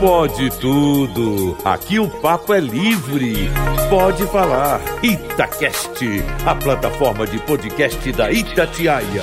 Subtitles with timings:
[0.00, 1.58] Pode tudo.
[1.62, 3.50] Aqui o papo é livre.
[3.90, 4.80] Pode falar.
[5.02, 6.02] Itacast,
[6.46, 9.20] a plataforma de podcast da Itatiaia.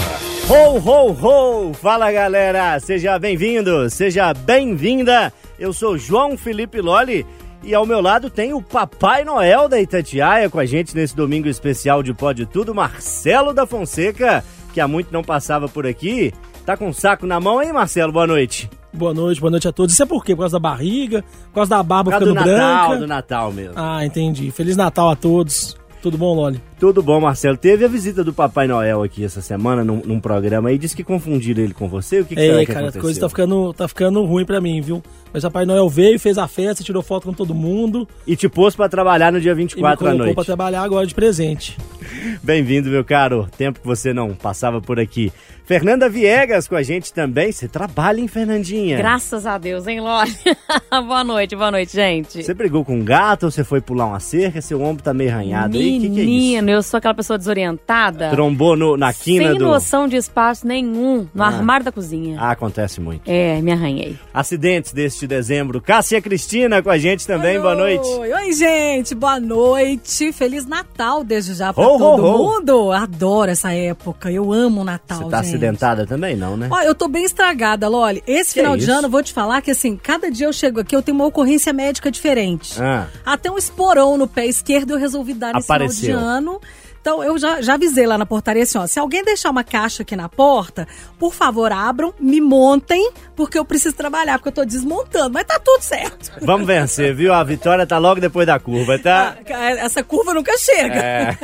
[0.47, 1.73] Ho, ho, ho!
[1.73, 5.33] Fala galera, seja bem-vindo, seja bem-vinda.
[5.57, 7.25] Eu sou João Felipe Loli
[7.63, 11.47] e ao meu lado tem o Papai Noel da Itatiaia com a gente nesse domingo
[11.47, 14.43] especial de Pode Tudo, Marcelo da Fonseca,
[14.75, 16.31] que há muito não passava por aqui.
[16.67, 18.11] Tá com um saco na mão, hein, Marcelo?
[18.11, 18.69] Boa noite.
[18.97, 19.93] Boa noite, boa noite a todos.
[19.93, 20.35] Isso é por quê?
[20.35, 21.23] Por causa da barriga?
[21.49, 22.99] Por causa da barba Por causa ficando do Natal, branca?
[23.01, 23.73] do Natal mesmo.
[23.75, 24.49] Ah, entendi.
[24.51, 25.77] Feliz Natal a todos.
[26.01, 26.61] Tudo bom, Loli?
[26.79, 27.57] Tudo bom, Marcelo?
[27.57, 30.77] Teve a visita do Papai Noel aqui essa semana num, num programa aí.
[30.77, 32.19] Disse que confundiram ele com você.
[32.21, 33.01] O que, que será Ei, que cara, aconteceu?
[33.01, 35.01] coisas tá ficando, tá ficando ruim pra mim, viu?
[35.33, 38.75] Mas Papai Noel veio, fez a festa, tirou foto com todo mundo E te pôs
[38.75, 40.35] pra trabalhar no dia e me 24 à noite.
[40.35, 41.75] pra trabalhar agora de presente.
[42.43, 43.47] Bem-vindo, meu caro.
[43.57, 45.33] Tempo que você não passava por aqui.
[45.67, 47.51] Fernanda Viegas com a gente também.
[47.51, 48.95] Você trabalha, hein, Fernandinha?
[48.97, 50.31] Graças a Deus, hein, Lore?
[51.05, 52.41] boa noite, boa noite, gente.
[52.41, 54.61] Você brigou com um gato ou você foi pular uma cerca?
[54.61, 55.97] Seu ombro tá meio arranhado aí.
[55.97, 56.31] O que, que é isso?
[56.31, 58.29] Menino, eu sou aquela pessoa desorientada.
[58.29, 59.65] Trombou no- na quina sem do.
[59.65, 61.47] noção de espaço nenhum no Ah.
[61.47, 62.37] armário da cozinha.
[62.39, 63.23] Ah, acontece muito.
[63.29, 64.15] É, me arranhei.
[64.33, 65.81] Acidentes deste dezembro.
[65.81, 67.59] Cássia Cristina com a gente também.
[67.59, 68.07] Boa noite.
[68.07, 70.31] Oi, oi, gente, boa noite.
[70.31, 72.37] Feliz Natal desde já pra ho, todo ho.
[72.37, 72.91] mundo.
[72.93, 74.31] Adoro essa época.
[74.31, 75.56] Eu amo o Natal, tá gente.
[75.57, 76.67] Acidentada também, não, né?
[76.71, 78.23] Ó, eu tô bem estragada, Loli.
[78.25, 78.85] Esse Que final isso?
[78.85, 81.25] de ano, vou te falar que assim, cada dia eu chego aqui, eu tenho uma
[81.25, 82.81] ocorrência médica diferente.
[82.81, 83.07] Ah.
[83.25, 86.05] Até um esporão no pé esquerdo eu resolvi dar nesse Apareceu.
[86.17, 86.61] final de ano.
[87.07, 90.03] Então, eu já, já avisei lá na portaria assim, ó, se alguém deixar uma caixa
[90.03, 90.85] aqui na porta,
[91.17, 95.57] por favor, abram, me montem, porque eu preciso trabalhar, porque eu tô desmontando, mas tá
[95.57, 96.33] tudo certo.
[96.41, 97.33] Vamos vencer, viu?
[97.33, 99.37] A vitória tá logo depois da curva, tá?
[99.49, 100.95] Ah, Essa curva nunca chega.
[100.95, 101.37] É.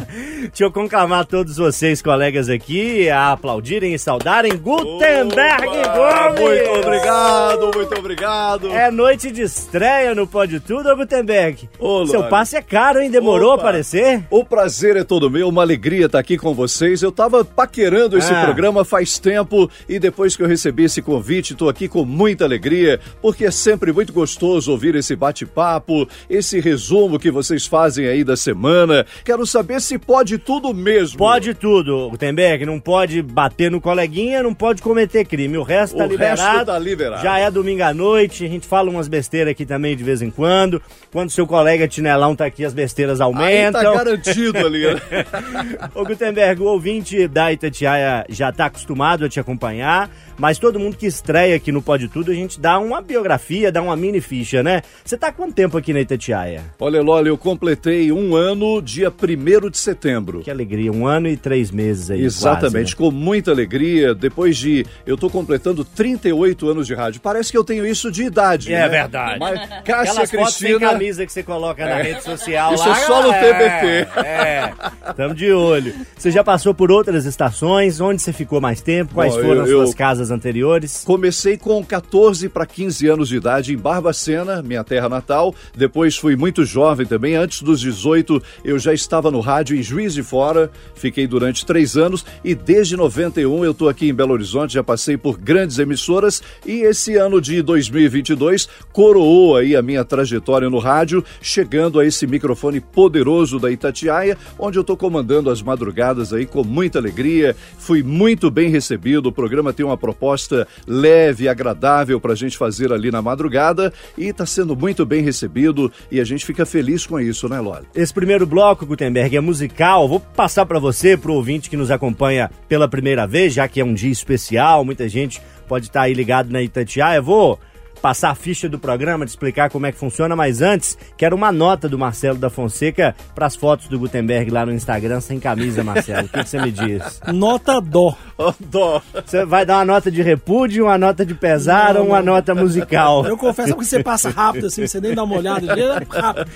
[0.48, 6.40] Deixa eu conclamar todos vocês, colegas aqui, a aplaudirem e saudarem Gutenberg Opa, Gomes!
[6.40, 8.72] Muito obrigado, muito obrigado.
[8.72, 11.68] É noite de estreia no Pode Tudo, ô Gutenberg.
[11.78, 13.10] Ô, Seu passe é caro, hein?
[13.10, 13.56] Demorou Opa.
[13.56, 14.24] a aparecer?
[14.30, 17.02] O prazer é todo meu, uma alegria estar aqui com vocês.
[17.02, 18.44] Eu tava paquerando esse Ah.
[18.44, 23.00] programa faz tempo e depois que eu recebi esse convite, tô aqui com muita alegria,
[23.20, 28.36] porque é sempre muito gostoso ouvir esse bate-papo, esse resumo que vocês fazem aí da
[28.36, 29.04] semana.
[29.24, 31.18] Quero saber se pode tudo mesmo.
[31.18, 32.64] Pode tudo, Gutenberg.
[32.64, 35.58] Não pode bater no coleguinha, não pode cometer crime.
[35.58, 36.40] O resto tá O liberado.
[36.40, 37.20] resto tá liberado.
[37.24, 40.30] Já é domingo à noite, a gente fala umas besteiras aqui também de vez em
[40.30, 40.80] quando.
[41.10, 43.82] Quando seu colega Tinelão tá aqui, as besteiras Aí aumentam.
[43.82, 44.84] tá garantido ali.
[44.94, 45.90] né?
[45.94, 50.96] Ô Gutenberg, o ouvinte da Itatiaia já tá acostumado a te acompanhar, mas todo mundo
[50.96, 54.62] que estreia aqui no Pode Tudo, a gente dá uma biografia, dá uma mini ficha,
[54.62, 54.82] né?
[55.04, 56.62] Você tá há quanto tempo aqui na Itatiaia?
[56.78, 60.40] Olha, Loli, eu completei um ano dia 1 de setembro.
[60.40, 62.22] Que alegria, um ano e três meses aí.
[62.22, 63.10] Exatamente, quase, né?
[63.10, 64.14] com muita alegria.
[64.14, 64.86] Depois de.
[65.06, 67.20] Eu tô completando 38 anos de rádio.
[67.20, 68.72] Parece que eu tenho isso de idade.
[68.72, 68.88] É né?
[68.88, 69.38] verdade.
[69.38, 70.92] Mas Cássia Aquelas fotos sem Cristina.
[70.92, 72.96] camisa que você coloca na rede social Isso lá.
[72.96, 74.20] é só no é, TBT.
[74.20, 74.72] É,
[75.10, 75.94] estamos de olho.
[76.16, 78.00] Você já passou por outras estações?
[78.00, 79.14] Onde você ficou mais tempo?
[79.14, 81.02] Quais Bom, foram eu- as suas eu- casas anteriores?
[81.04, 85.54] Comecei com 14 para 15 anos de idade em Barbacena, minha terra natal.
[85.76, 87.34] Depois fui muito jovem também.
[87.36, 90.70] Antes dos 18, eu já estava no rádio em Juiz de Fora.
[90.94, 94.74] Fiquei durante três anos e desde 91 eu estou aqui em Belo Horizonte.
[94.74, 100.68] Já passei por grandes emissoras e esse ano de 2022 coroou aí a minha trajetória
[100.70, 106.32] no rádio, chegando a esse microfone poderoso da Itatiaia, onde eu estou comandando as madrugadas
[106.32, 107.56] aí com muita alegria.
[107.78, 109.26] Fui muito bem recebido.
[109.26, 114.28] O programa tem uma proposta leve, agradável para a gente fazer ali na madrugada e
[114.28, 117.86] está sendo muito bem recebido e a gente fica feliz com isso, né, Loli?
[117.94, 120.08] Esse primeiro bloco, Gutenberg, é musical.
[120.08, 123.84] Vou passar para você, pro ouvinte que nos acompanha pela primeira vez, já que é
[123.84, 127.22] um dia especial, muita gente pode estar aí ligado na Itatiaia.
[127.22, 127.58] Vou
[128.00, 131.52] passar a ficha do programa, te explicar como é que funciona, mas antes, quero uma
[131.52, 135.84] nota do Marcelo da Fonseca para as fotos do Gutenberg lá no Instagram sem camisa,
[135.84, 136.26] Marcelo.
[136.26, 137.20] O que que você me diz?
[137.32, 138.16] Nota dó.
[138.38, 139.02] Oh, dó.
[139.24, 142.34] Você vai dar uma nota de repúdio, uma nota de pesar Não, ou uma não.
[142.34, 143.26] nota musical?
[143.26, 145.66] Eu confesso que você passa rápido assim, você nem dá uma olhada.
[145.78, 146.50] é rápido.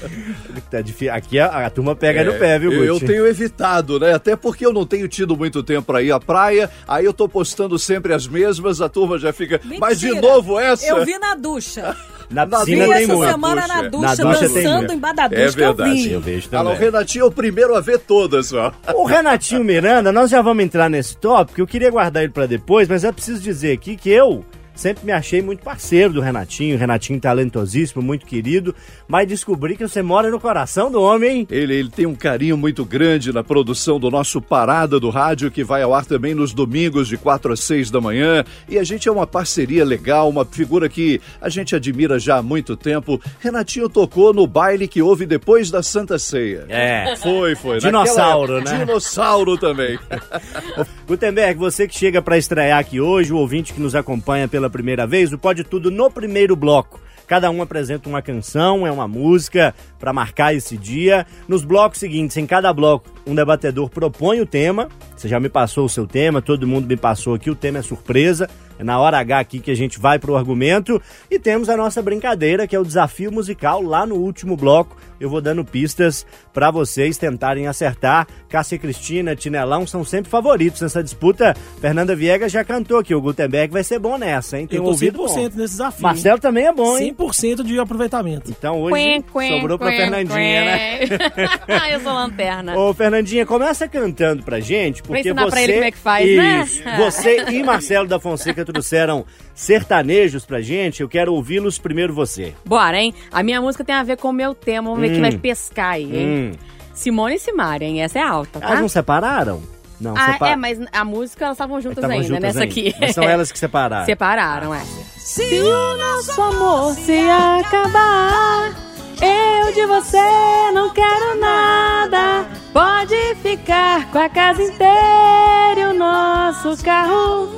[0.71, 0.79] Tá
[1.15, 3.07] Aqui a, a turma pega no pé, viu, É, eu, Guti?
[3.07, 4.15] tenho evitado, né?
[4.15, 7.29] Até porque eu não tenho tido muito tempo para ir à praia, aí eu tô
[7.29, 9.61] postando sempre as mesmas, a turma já fica.
[9.79, 10.27] Mas de Mentira.
[10.29, 10.87] novo essa?
[10.87, 11.97] Eu vi na ducha.
[12.31, 13.31] Na Na piscina tem essa muito.
[13.31, 14.03] semana na ducha.
[14.03, 15.93] Na ducha dançando embaixo da ducha É que eu verdade.
[15.93, 16.13] vi.
[16.13, 16.21] Eu
[16.51, 16.77] também.
[16.79, 18.73] Renatinho é o primeiro a ver todas, ó.
[18.95, 21.61] O Renatinho Miranda, nós já vamos entrar nesse tópico.
[21.61, 24.45] Eu queria guardar ele pra depois, mas eu preciso dizer aqui que eu
[24.75, 28.75] sempre me achei muito parceiro do Renatinho, Renatinho talentosíssimo, muito querido,
[29.09, 31.49] mas descobri que você mora no coração do homem, hein?
[31.51, 35.63] Ele, ele tem um carinho muito grande na produção do nosso Parada do Rádio, que
[35.65, 38.45] vai ao ar também nos domingos de 4 às 6 da manhã.
[38.69, 42.43] E a gente é uma parceria legal, uma figura que a gente admira já há
[42.43, 43.21] muito tempo.
[43.41, 46.65] Renatinho tocou no baile que houve depois da Santa Ceia.
[46.69, 47.15] É.
[47.17, 47.79] Foi, foi.
[47.79, 48.85] Dinossauro, Naquela- né?
[48.85, 49.99] Dinossauro também.
[51.07, 55.07] Gutenberg, você que chega para estrear aqui hoje, o ouvinte que nos acompanha pela primeira
[55.07, 57.01] vez, o Pode Tudo no primeiro bloco.
[57.27, 61.27] Cada um apresenta uma canção, é uma música para marcar esse dia.
[61.49, 64.89] Nos blocos seguintes, em cada bloco, um debatedor propõe o tema.
[65.17, 67.83] Você já me passou o seu tema, todo mundo me passou aqui, o tema é
[67.83, 68.49] surpresa.
[68.79, 71.01] É na hora H aqui que a gente vai pro argumento.
[71.31, 74.97] E temos a nossa brincadeira, que é o desafio musical lá no último bloco.
[75.25, 78.27] Eu vou dando pistas para vocês tentarem acertar.
[78.47, 81.57] Cássia Cristina, Tinelão são sempre favoritos nessa disputa.
[81.81, 83.15] Fernanda Viegas já cantou aqui.
[83.15, 84.67] O Gutenberg vai ser bom nessa, hein?
[84.67, 85.43] Tem Eu tô ouvido 100% bom.
[85.43, 86.03] nesse desafio.
[86.03, 87.15] Marcelo também é bom, hein?
[87.19, 88.51] 100% de aproveitamento.
[88.51, 91.01] Então hoje sobrou pra Fernandinha, né?
[91.91, 92.77] Eu sou lanterna.
[92.77, 95.51] Ô, Fernandinha, começa cantando pra gente, porque ensinar você...
[95.51, 96.63] pra ele como é que faz, né?
[96.65, 96.83] Isso.
[96.99, 99.25] Você e Marcelo da Fonseca trouxeram
[99.55, 101.01] sertanejos pra gente.
[101.01, 102.53] Eu quero ouvi-los primeiro você.
[102.67, 103.15] Bora, hein?
[103.33, 104.91] A minha música tem a ver com o meu tema.
[104.91, 105.23] Vamos ver Hum.
[105.23, 106.53] quem vai pescar aí, hein?
[106.55, 106.59] Hum.
[106.93, 108.03] Simone e Simaria, hein?
[108.03, 108.67] Essa é alta, tá?
[108.69, 109.63] Elas não separaram?
[110.01, 112.71] Não, Ah, separa- é, mas a música elas estavam juntas ainda, juntas nessa ainda.
[112.71, 112.95] aqui.
[113.01, 114.05] Mas são elas que separaram.
[114.05, 114.81] Separaram, é.
[115.17, 118.75] Se o nosso amor se acabar,
[119.23, 122.45] eu de você não quero nada.
[122.73, 127.49] Pode ficar com a casa inteira e o nosso carro.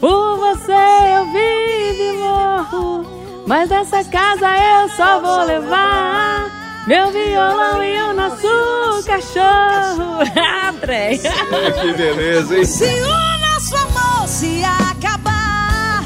[0.00, 3.44] Por você eu vivo e morro.
[3.46, 4.46] Mas dessa casa
[4.82, 6.50] eu só vou levar
[6.86, 10.20] meu violão e o nosso cachorro.
[10.36, 11.18] Ah, trem.
[11.18, 12.64] que beleza, hein?
[12.64, 16.04] Se o nosso amor se acabar,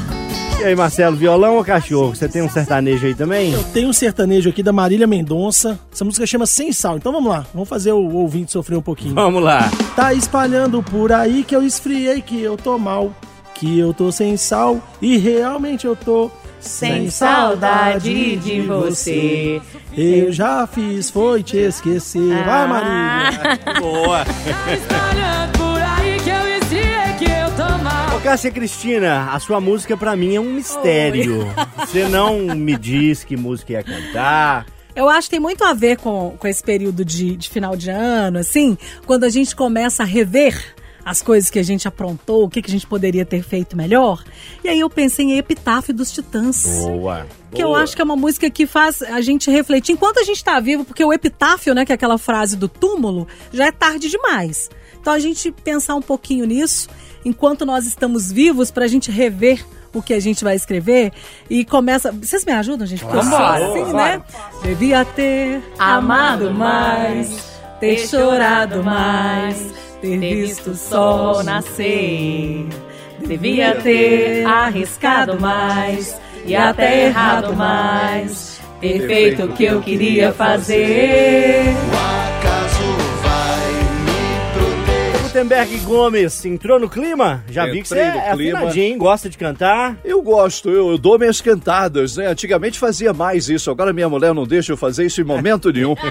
[0.59, 2.15] E aí, Marcelo, violão ou cachorro?
[2.15, 3.51] Você tem um sertanejo aí também?
[3.53, 5.77] Eu tenho um sertanejo aqui da Marília Mendonça.
[5.93, 6.97] Essa música chama Sem Sal.
[6.97, 9.13] Então vamos lá, vamos fazer o ouvinte sofrer um pouquinho.
[9.13, 9.69] Vamos lá.
[9.95, 13.11] Tá espalhando por aí que eu esfriei, que eu tô mal,
[13.53, 16.31] que eu tô sem sal e realmente eu tô
[16.65, 19.61] Sem saudade de você.
[19.95, 22.19] Eu já fiz, foi te esquecer.
[22.33, 22.43] Ah.
[22.43, 23.59] Vai, Marília.
[23.79, 24.25] Boa.
[25.55, 28.17] por aí que eu esfriei, que eu tô mal.
[28.17, 31.47] Ô, Cássia Cristina, a sua música pra mim é um mistério.
[31.77, 34.65] Você não me diz que música ia cantar.
[34.95, 37.89] Eu acho que tem muito a ver com, com esse período de, de final de
[37.89, 42.49] ano, assim, quando a gente começa a rever as coisas que a gente aprontou, o
[42.49, 44.23] que, que a gente poderia ter feito melhor.
[44.63, 46.65] E aí eu pensei em Epitáfio dos Titãs.
[46.65, 47.27] Boa.
[47.53, 50.43] Que eu acho que é uma música que faz a gente refletir enquanto a gente
[50.43, 54.09] tá vivo, porque o epitáfio, né, que é aquela frase do túmulo, já é tarde
[54.09, 54.69] demais.
[54.99, 56.89] Então a gente pensar um pouquinho nisso,
[57.23, 59.63] enquanto nós estamos vivos, pra gente rever
[59.93, 61.13] o que a gente vai escrever
[61.49, 62.11] e começa.
[62.11, 63.03] Vocês me ajudam, gente?
[63.03, 64.17] Porque eu sou Vambora, assim, vambora.
[64.17, 64.23] né?
[64.63, 67.29] Devia ter amado mais,
[67.79, 69.57] ter chorado mais,
[70.01, 72.65] ter visto o sol nascer.
[73.19, 78.59] Devia ter arriscado mais e até errado mais.
[78.81, 81.73] Ter feito o que eu queria fazer.
[85.35, 87.43] Gutenberg Gomes, entrou no clima?
[87.49, 88.59] Já vi que você Entrei é clima.
[88.59, 89.97] afinadinho, gosta de cantar.
[90.05, 92.27] Eu gosto, eu, eu dou minhas cantadas, né?
[92.27, 95.93] Antigamente fazia mais isso, agora minha mulher não deixa eu fazer isso em momento nenhum.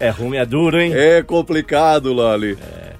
[0.00, 0.92] É ruim, é duro, hein?
[0.94, 2.58] É complicado, Loli.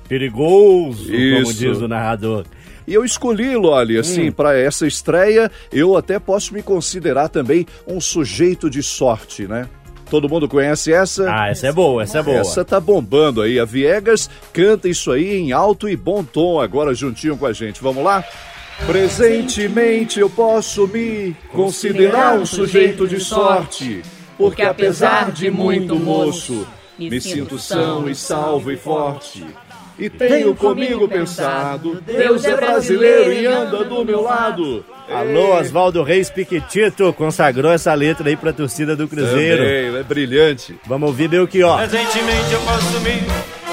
[0.09, 1.55] Perigoso, como Isso.
[1.55, 2.47] diz o narrador.
[2.87, 8.00] E eu escolhi, Loli, assim, pra essa estreia, eu até posso me considerar também um
[8.00, 9.69] sujeito de sorte, né?
[10.09, 11.29] Todo mundo conhece essa?
[11.29, 12.39] Ah, essa é boa, essa é boa.
[12.39, 13.59] Essa tá bombando aí.
[13.59, 17.83] A Viegas canta isso aí em alto e bom tom agora juntinho com a gente.
[17.83, 18.25] Vamos lá?
[18.87, 24.03] Presentemente eu posso me considerar um sujeito de sorte,
[24.37, 26.67] porque apesar de muito moço,
[26.99, 29.45] me sinto são e salvo e forte.
[29.99, 34.85] E tenho comigo pensado, Deus é brasileiro e anda do meu lado.
[35.09, 39.62] Alô, Oswaldo Reis Piquetito consagrou essa letra aí pra torcida do Cruzeiro.
[39.62, 40.79] Também, é brilhante.
[40.85, 41.79] Vamos ouvir Belchior.
[41.79, 43.23] Presentemente eu posso me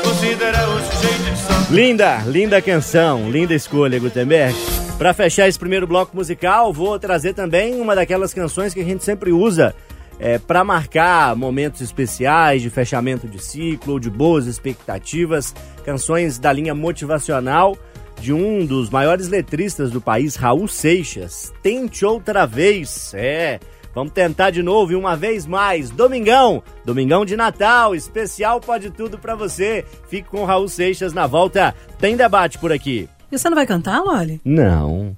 [0.01, 1.73] considerar um sujeito de.
[1.73, 4.55] Linda, linda canção, linda escolha, Gutenberg.
[4.97, 9.03] Pra fechar esse primeiro bloco musical, vou trazer também uma daquelas canções que a gente
[9.03, 9.75] sempre usa
[10.19, 15.53] é, para marcar momentos especiais de fechamento de ciclo ou de boas expectativas.
[15.83, 17.77] Canções da linha motivacional
[18.19, 21.53] de um dos maiores letristas do país, Raul Seixas.
[21.61, 23.59] Tente outra vez, é.
[23.93, 25.91] Vamos tentar de novo e uma vez mais.
[25.91, 29.85] Domingão, Domingão de Natal, especial pode tudo pra você.
[30.07, 31.75] Fique com o Raul Seixas na volta.
[31.99, 33.07] Tem debate por aqui.
[33.31, 34.41] E você não vai cantar, Loli?
[34.43, 35.15] Não.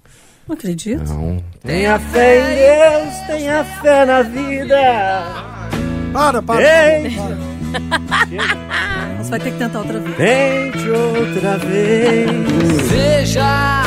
[0.48, 1.04] Não acredito.
[1.04, 1.44] Não.
[1.62, 5.24] Tenha fé em Deus, tenha fé na vida.
[6.12, 6.62] Para, para.
[6.64, 7.16] Tente,
[9.26, 10.16] Você vai ter que tentar outra vez.
[10.18, 12.88] tente outra vez.
[12.92, 13.84] Veja,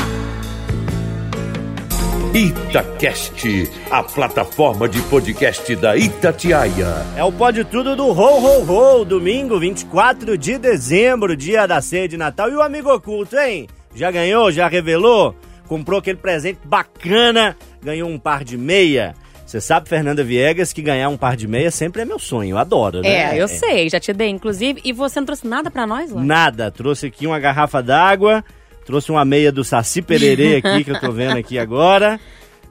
[2.34, 7.06] Itacast, a plataforma de podcast da Itatiaia.
[7.16, 12.08] É o Pode Tudo do Ho Ho Ho, domingo 24 de dezembro, dia da ceia
[12.08, 12.50] de Natal.
[12.50, 13.68] E o amigo oculto, hein?
[13.94, 14.50] Já ganhou?
[14.50, 15.36] Já revelou?
[15.68, 19.14] Comprou aquele presente bacana, ganhou um par de meia.
[19.48, 22.58] Você sabe, Fernanda Viegas, que ganhar um par de meia sempre é meu sonho, eu
[22.58, 23.34] adoro, né?
[23.34, 24.78] É, eu sei, já te dei, inclusive.
[24.84, 26.22] E você não trouxe nada pra nós, lá?
[26.22, 28.44] Nada, trouxe aqui uma garrafa d'água,
[28.84, 32.20] trouxe uma meia do Saci Pererê aqui, que eu tô vendo aqui agora,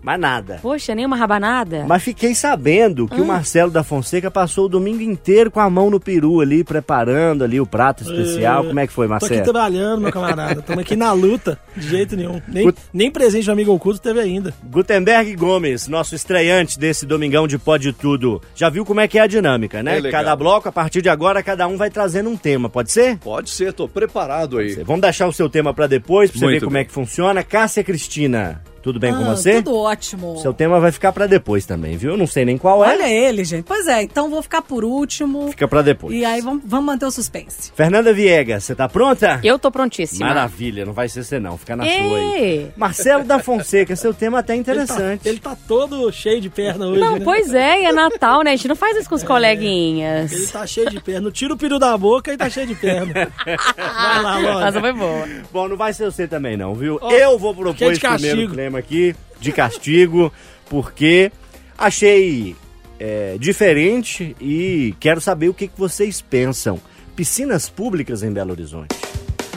[0.02, 0.60] mas nada.
[0.62, 1.86] Poxa, nem uma rabanada?
[1.88, 5.90] Mas fiquei sabendo que o Marcelo da Fonseca passou o domingo inteiro com a mão
[5.90, 8.64] no peru ali, preparando ali o prato especial.
[8.64, 9.44] É, Como é que foi, Tô aqui Marcelo?
[9.44, 10.60] trabalhando, meu camarada.
[10.60, 12.42] Estamos aqui na luta, de jeito nenhum.
[12.48, 14.54] Nem, Gut- nem presente do amigo oculto teve ainda.
[14.64, 18.42] Gutenberg Gomes, nosso estreante desse domingão de Pode Tudo.
[18.56, 19.98] Já viu como é que é a dinâmica, né?
[20.00, 23.18] É cada bloco, a partir de agora, cada um vai trazendo um tema, pode ser?
[23.18, 24.76] Pode ser, tô preparado aí.
[24.84, 26.82] Vamos deixar o seu tema pra depois, pra você Muito ver como bem.
[26.82, 27.44] é que funciona.
[27.44, 29.62] Cássia Cristina, tudo bem com Ah, você?
[29.62, 30.38] Tudo ótimo.
[30.42, 32.12] Seu tema vai ficar pra depois também, viu?
[32.12, 32.90] Eu não sei nem qual é.
[32.90, 33.66] Olha ele, gente.
[33.66, 35.50] Pois é, então vou ficar por último.
[35.50, 36.16] Fica pra depois.
[36.16, 37.72] E aí vamos, vamos manter o suspense.
[37.76, 39.42] Fernanda Viegas, você tá pronta?
[39.44, 40.26] Eu tô prontíssima.
[40.28, 42.08] Maravilha, não vai ser você não, fica na Ei!
[42.08, 42.68] sua aí.
[42.78, 45.28] Marcelo da Fonseca, seu tema até interessante.
[45.28, 47.22] Ele tá todo cheio de perna hoje, Não, né?
[47.26, 48.52] pois é, e é Natal, né?
[48.52, 50.52] A gente não faz isso com os Ele coleguinhas.
[50.52, 51.30] tá cheio de perna.
[51.32, 53.14] Tira o peru da boca e tá cheio de perna.
[53.76, 54.80] Vai lá, Essa Lógico.
[54.82, 55.28] foi boa.
[55.52, 56.98] Bom, não vai ser você também não, viu?
[57.02, 58.56] Ó, Eu vou propor é esse primeiro castigo.
[58.78, 60.32] Aqui, de castigo,
[60.70, 61.32] porque
[61.78, 62.56] achei
[63.00, 66.80] é, diferente e quero saber o que, que vocês pensam.
[67.16, 68.96] Piscinas públicas em Belo Horizonte.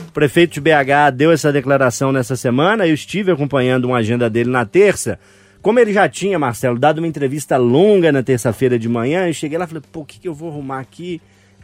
[0.09, 4.51] O prefeito de BH deu essa declaração nessa semana eu estive acompanhando uma agenda dele
[4.51, 5.19] na terça.
[5.63, 9.59] Como ele já tinha, Marcelo, dado uma entrevista longa na terça-feira de manhã, eu cheguei
[9.59, 11.21] lá e falei, pô, o que, que eu vou arrumar aqui?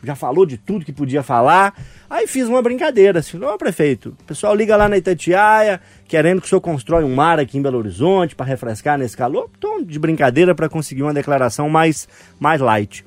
[0.07, 1.75] Já falou de tudo que podia falar.
[2.09, 6.47] Aí fiz uma brincadeira, assim, ô prefeito, o pessoal liga lá na Itatiaia, querendo que
[6.47, 9.51] o senhor constrói um mar aqui em Belo Horizonte para refrescar nesse calor.
[9.59, 12.09] Tom de brincadeira para conseguir uma declaração mais,
[12.39, 13.05] mais light.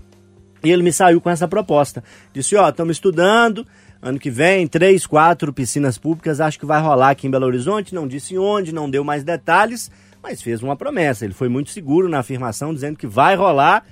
[0.62, 2.03] E ele me saiu com essa proposta.
[2.34, 3.65] Disse, ó, estamos estudando,
[4.01, 7.96] ano que vem, três, quatro piscinas públicas, acho que vai rolar aqui em Belo Horizonte.
[7.96, 9.89] Não disse onde, não deu mais detalhes,
[10.22, 11.24] mas fez uma promessa.
[11.24, 13.86] Ele foi muito seguro na afirmação, dizendo que vai rolar.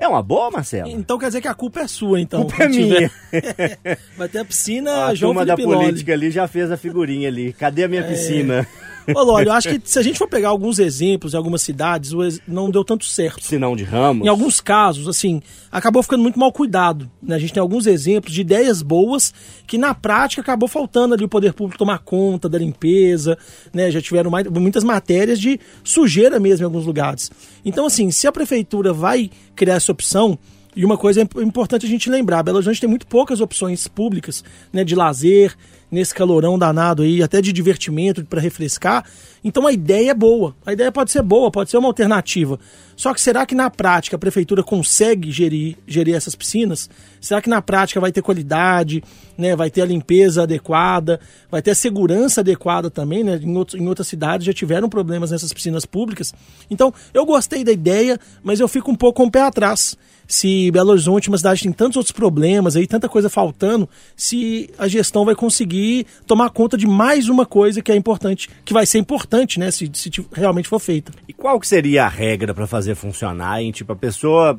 [0.00, 0.88] É uma boa, Marcelo?
[0.88, 2.40] Então quer dizer que a culpa é sua, então.
[2.40, 3.10] Culpa é minha.
[4.16, 5.86] Vai ter a piscina A João turma da Felipe Lolli.
[5.88, 7.52] política ali já fez a figurinha ali.
[7.52, 8.66] Cadê a minha piscina?
[9.08, 12.12] Lólio, eu acho que se a gente for pegar alguns exemplos em algumas cidades,
[12.46, 13.36] não deu tanto certo.
[13.36, 14.26] Piscinão de Ramos.
[14.26, 15.40] Em alguns casos, assim,
[15.70, 17.10] acabou ficando muito mal cuidado.
[17.22, 17.34] Né?
[17.34, 19.32] A gente tem alguns exemplos de ideias boas
[19.66, 23.36] que na prática acabou faltando ali o poder público tomar conta da limpeza,
[23.72, 23.90] né?
[23.90, 27.30] Já tiveram mais- muitas matérias de sujeira mesmo em alguns lugares.
[27.64, 30.38] Então, assim, se a prefeitura vai criar essa opção,
[30.74, 33.88] e uma coisa é imp- importante a gente lembrar, Belo Horizonte tem muito poucas opções
[33.88, 35.54] públicas, né, de lazer,
[35.90, 39.04] nesse calorão danado aí, até de divertimento, para refrescar.
[39.42, 40.54] Então a ideia é boa.
[40.64, 42.58] A ideia pode ser boa, pode ser uma alternativa.
[42.94, 46.90] Só que será que na prática a prefeitura consegue gerir, gerir essas piscinas?
[47.20, 49.02] Será que na prática vai ter qualidade,
[49.38, 49.56] né?
[49.56, 51.18] vai ter a limpeza adequada,
[51.50, 53.24] vai ter a segurança adequada também?
[53.24, 53.40] Né?
[53.42, 56.34] Em, outros, em outras cidades já tiveram problemas nessas piscinas públicas.
[56.70, 59.96] Então eu gostei da ideia, mas eu fico um pouco com o pé atrás
[60.30, 64.86] se Belo Horizonte, uma cidade tem tantos outros problemas aí, tanta coisa faltando, se a
[64.86, 65.79] gestão vai conseguir
[66.26, 69.90] tomar conta de mais uma coisa que é importante, que vai ser importante, né, se,
[69.92, 71.12] se realmente for feita.
[71.28, 73.72] E qual que seria a regra para fazer funcionar, hein?
[73.72, 74.58] Tipo, a pessoa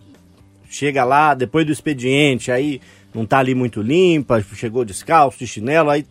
[0.70, 2.82] chega lá depois do expediente, aí
[3.14, 6.06] não tá ali muito limpa, chegou descalço, de chinelo, aí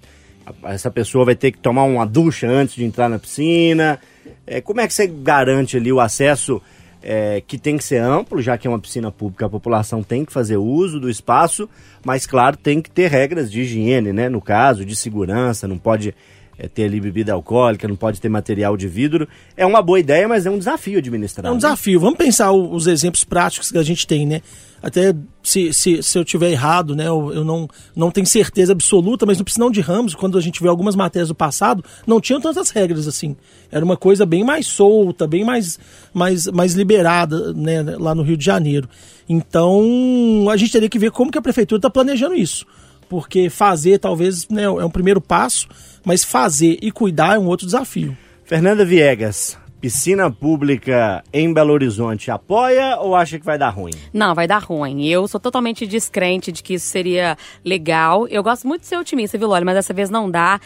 [0.65, 3.99] essa pessoa vai ter que tomar uma ducha antes de entrar na piscina.
[4.47, 6.61] É, como é que você garante ali o acesso
[7.03, 10.25] é, que tem que ser amplo, já que é uma piscina pública, a população tem
[10.25, 11.69] que fazer uso do espaço,
[12.05, 14.29] mas claro, tem que ter regras de higiene, né?
[14.29, 16.15] No caso, de segurança, não pode
[16.61, 19.27] é, ter ali bebida alcoólica, não pode ter material de vidro.
[19.57, 21.47] É uma boa ideia, mas é um desafio administrar.
[21.47, 21.59] É um né?
[21.59, 21.99] desafio.
[21.99, 24.43] Vamos pensar o- os exemplos práticos que a gente tem, né?
[24.83, 27.07] Até se, se, se eu tiver errado, né?
[27.07, 30.63] Eu, eu não, não tenho certeza absoluta, mas no Piscinão de Ramos, quando a gente
[30.63, 33.37] vê algumas matérias do passado, não tinham tantas regras assim.
[33.71, 35.79] Era uma coisa bem mais solta, bem mais,
[36.15, 37.83] mais, mais liberada, né?
[37.99, 38.89] Lá no Rio de Janeiro.
[39.29, 42.67] Então, a gente teria que ver como que a prefeitura está planejando isso.
[43.09, 45.67] Porque fazer, talvez, né, é um primeiro passo,
[46.05, 48.17] mas fazer e cuidar é um outro desafio.
[48.45, 53.93] Fernanda Viegas, piscina pública em Belo Horizonte apoia ou acha que vai dar ruim?
[54.13, 55.07] Não, vai dar ruim.
[55.07, 58.29] Eu sou totalmente descrente de que isso seria legal.
[58.29, 59.65] Eu gosto muito de ser otimista, viu, Loli?
[59.65, 60.61] Mas dessa vez não dá.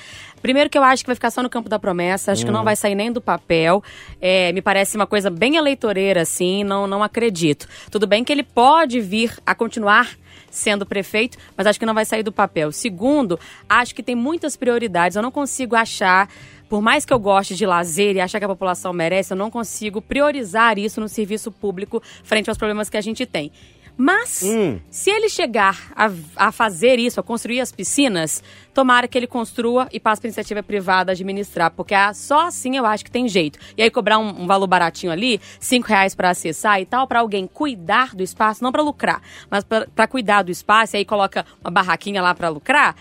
[0.44, 2.62] Primeiro que eu acho que vai ficar só no campo da promessa, acho que não
[2.62, 3.82] vai sair nem do papel.
[4.20, 7.66] É, me parece uma coisa bem eleitoreira, assim, não, não acredito.
[7.90, 10.18] Tudo bem que ele pode vir a continuar
[10.50, 12.70] sendo prefeito, mas acho que não vai sair do papel.
[12.72, 15.16] Segundo, acho que tem muitas prioridades.
[15.16, 16.28] Eu não consigo achar,
[16.68, 19.50] por mais que eu goste de lazer e achar que a população merece, eu não
[19.50, 23.50] consigo priorizar isso no serviço público frente aos problemas que a gente tem.
[23.96, 24.80] Mas, Hum.
[24.90, 29.88] se ele chegar a, a fazer isso, a construir as piscinas, tomara que ele construa
[29.92, 33.58] e passe para iniciativa privada administrar, porque ah, só assim eu acho que tem jeito.
[33.76, 37.20] E aí cobrar um, um valor baratinho ali, cinco reais para acessar e tal, para
[37.20, 41.46] alguém cuidar do espaço, não para lucrar, mas para cuidar do espaço, e aí coloca
[41.62, 42.96] uma barraquinha lá para lucrar,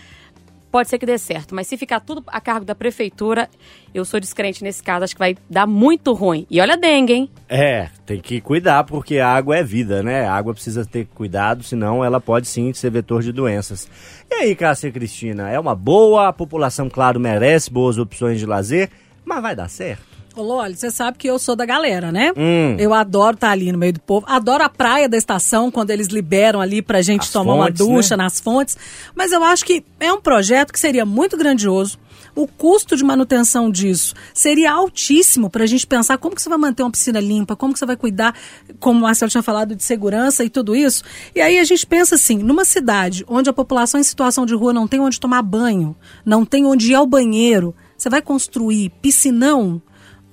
[0.74, 1.54] pode ser que dê certo.
[1.54, 3.48] Mas se ficar tudo a cargo da prefeitura,
[3.94, 6.48] eu sou descrente nesse caso, acho que vai dar muito ruim.
[6.50, 7.30] E olha a dengue, hein?
[7.48, 10.26] É, tem que cuidar porque a água é vida, né?
[10.26, 13.88] A água precisa ter cuidado, senão ela pode sim ser vetor de doenças.
[14.28, 18.90] E aí, Cássia Cristina, é uma boa, a população, claro, merece boas opções de lazer,
[19.24, 20.13] mas vai dar certo?
[20.36, 22.32] Ô, Loli, você sabe que eu sou da galera, né?
[22.36, 22.76] Hum.
[22.78, 24.26] Eu adoro estar ali no meio do povo.
[24.28, 27.94] Adoro a praia da estação, quando eles liberam ali pra gente As tomar fontes, uma
[27.94, 28.24] ducha né?
[28.24, 28.76] nas fontes.
[29.14, 31.98] Mas eu acho que é um projeto que seria muito grandioso.
[32.34, 36.58] O custo de manutenção disso seria altíssimo para a gente pensar como que você vai
[36.58, 38.34] manter uma piscina limpa, como que você vai cuidar,
[38.80, 41.04] como o Marcelo tinha falado, de segurança e tudo isso.
[41.32, 44.72] E aí a gente pensa assim, numa cidade onde a população em situação de rua
[44.72, 49.80] não tem onde tomar banho, não tem onde ir ao banheiro, você vai construir piscinão?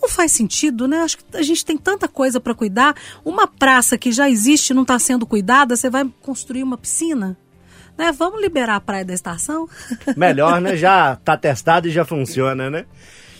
[0.01, 1.01] Não faz sentido, né?
[1.01, 2.95] Acho que a gente tem tanta coisa para cuidar.
[3.23, 7.37] Uma praça que já existe não está sendo cuidada, você vai construir uma piscina?
[7.97, 8.11] Né?
[8.11, 9.69] Vamos liberar a praia da estação?
[10.17, 10.75] Melhor, né?
[10.75, 12.85] Já tá testado e já funciona, né?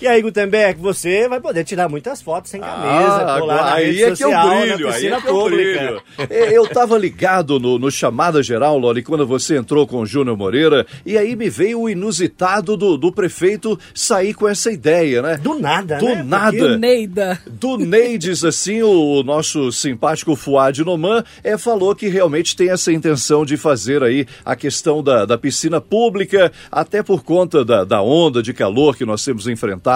[0.01, 3.86] E aí, Gutenberg, você vai poder tirar muitas fotos sem camisa, Ah, colar na aí
[3.91, 5.79] rede é que eu social, brilho, na aí piscina é que eu pública.
[5.79, 6.01] brilho.
[6.31, 10.36] É, Eu tava ligado no, no chamada geral, Loli, quando você entrou com o Júnior
[10.36, 15.38] Moreira, e aí me veio o inusitado do, do prefeito sair com essa ideia, né?
[15.38, 16.24] Do nada, Do né?
[16.24, 16.58] nada.
[16.58, 17.39] Porque- Neida.
[17.46, 23.46] Do Neides, assim, o nosso simpático Fuad Noman é, falou que realmente tem essa intenção
[23.46, 28.41] de fazer aí a questão da, da piscina pública, até por conta da, da onda
[28.41, 29.90] de calor que nós temos enfrentado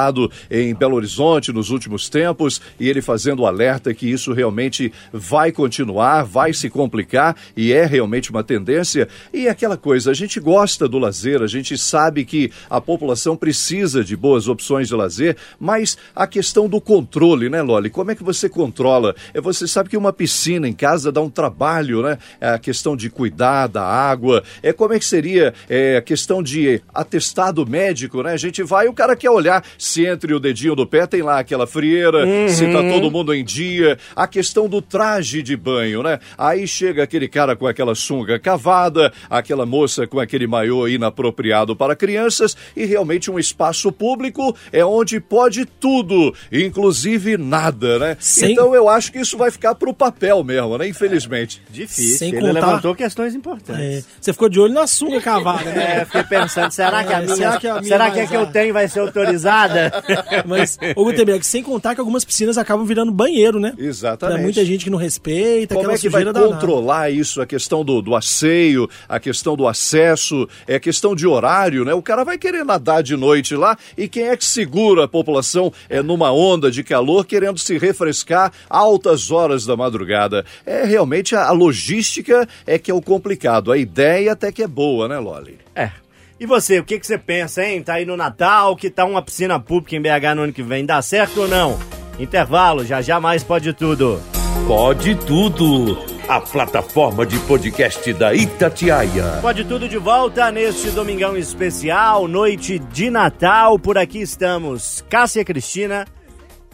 [0.50, 6.24] em Belo Horizonte nos últimos tempos, e ele fazendo alerta que isso realmente vai continuar,
[6.24, 9.08] vai se complicar, e é realmente uma tendência.
[9.34, 14.04] E aquela coisa, a gente gosta do lazer, a gente sabe que a população precisa
[14.04, 17.90] de boas opções de lazer, mas a questão do controle, né, Loli?
[17.90, 19.16] Como é que você controla?
[19.34, 22.18] É, você sabe que uma piscina em casa dá um trabalho, né?
[22.40, 24.44] É a questão de cuidar da água.
[24.62, 28.34] É como é que seria é, a questão de atestado médico, né?
[28.34, 31.22] A gente vai e o cara quer olhar se entre o dedinho do pé tem
[31.22, 33.98] lá aquela frieira, se tá todo mundo em dia.
[34.16, 36.20] A questão do traje de banho, né?
[36.38, 41.96] Aí chega aquele cara com aquela sunga cavada, aquela moça com aquele maiô inapropriado para
[41.96, 48.18] crianças e realmente um espaço público é onde pode tudo, inclusive nada, né?
[48.20, 50.88] Sem- Então eu acho que isso vai ficar pro papel mesmo, né?
[50.88, 51.62] Infelizmente.
[51.70, 52.18] Difícil.
[52.18, 54.08] Sem Ele contar- levantou questões É, importantes.
[54.20, 56.00] você ficou de olho na sunga cavada, né?
[56.02, 58.28] É, fiquei pensando, será que a É, minha, será que a minha será que a
[58.28, 59.75] que eu tenho vai ser autorizada?
[60.46, 63.74] Mas, ô Gutenberg, sem contar que algumas piscinas acabam virando banheiro, né?
[63.78, 64.36] Exatamente.
[64.36, 67.84] Pra muita gente que não respeita, Como aquela é que vai controlar isso, a questão
[67.84, 71.94] do, do asseio, a questão do acesso, é questão de horário, né?
[71.94, 75.72] O cara vai querer nadar de noite lá e quem é que segura a população
[75.90, 80.46] é numa onda de calor querendo se refrescar altas horas da madrugada?
[80.66, 83.72] É realmente a, a logística é que é o complicado.
[83.72, 85.58] A ideia até que é boa, né, Loli?
[85.76, 85.92] É.
[86.38, 87.82] E você, o que, que você pensa, hein?
[87.82, 90.86] Tá aí no Natal, que tá uma piscina pública em BH no ano que vem,
[90.86, 91.80] dá certo ou não?
[92.20, 94.22] Intervalo, já já mais pode tudo.
[94.68, 95.98] Pode tudo.
[96.28, 99.40] A plataforma de podcast da Itatiaia.
[99.42, 103.80] Pode tudo de volta neste domingão especial, noite de Natal.
[103.80, 106.06] Por aqui estamos, Cássia Cristina,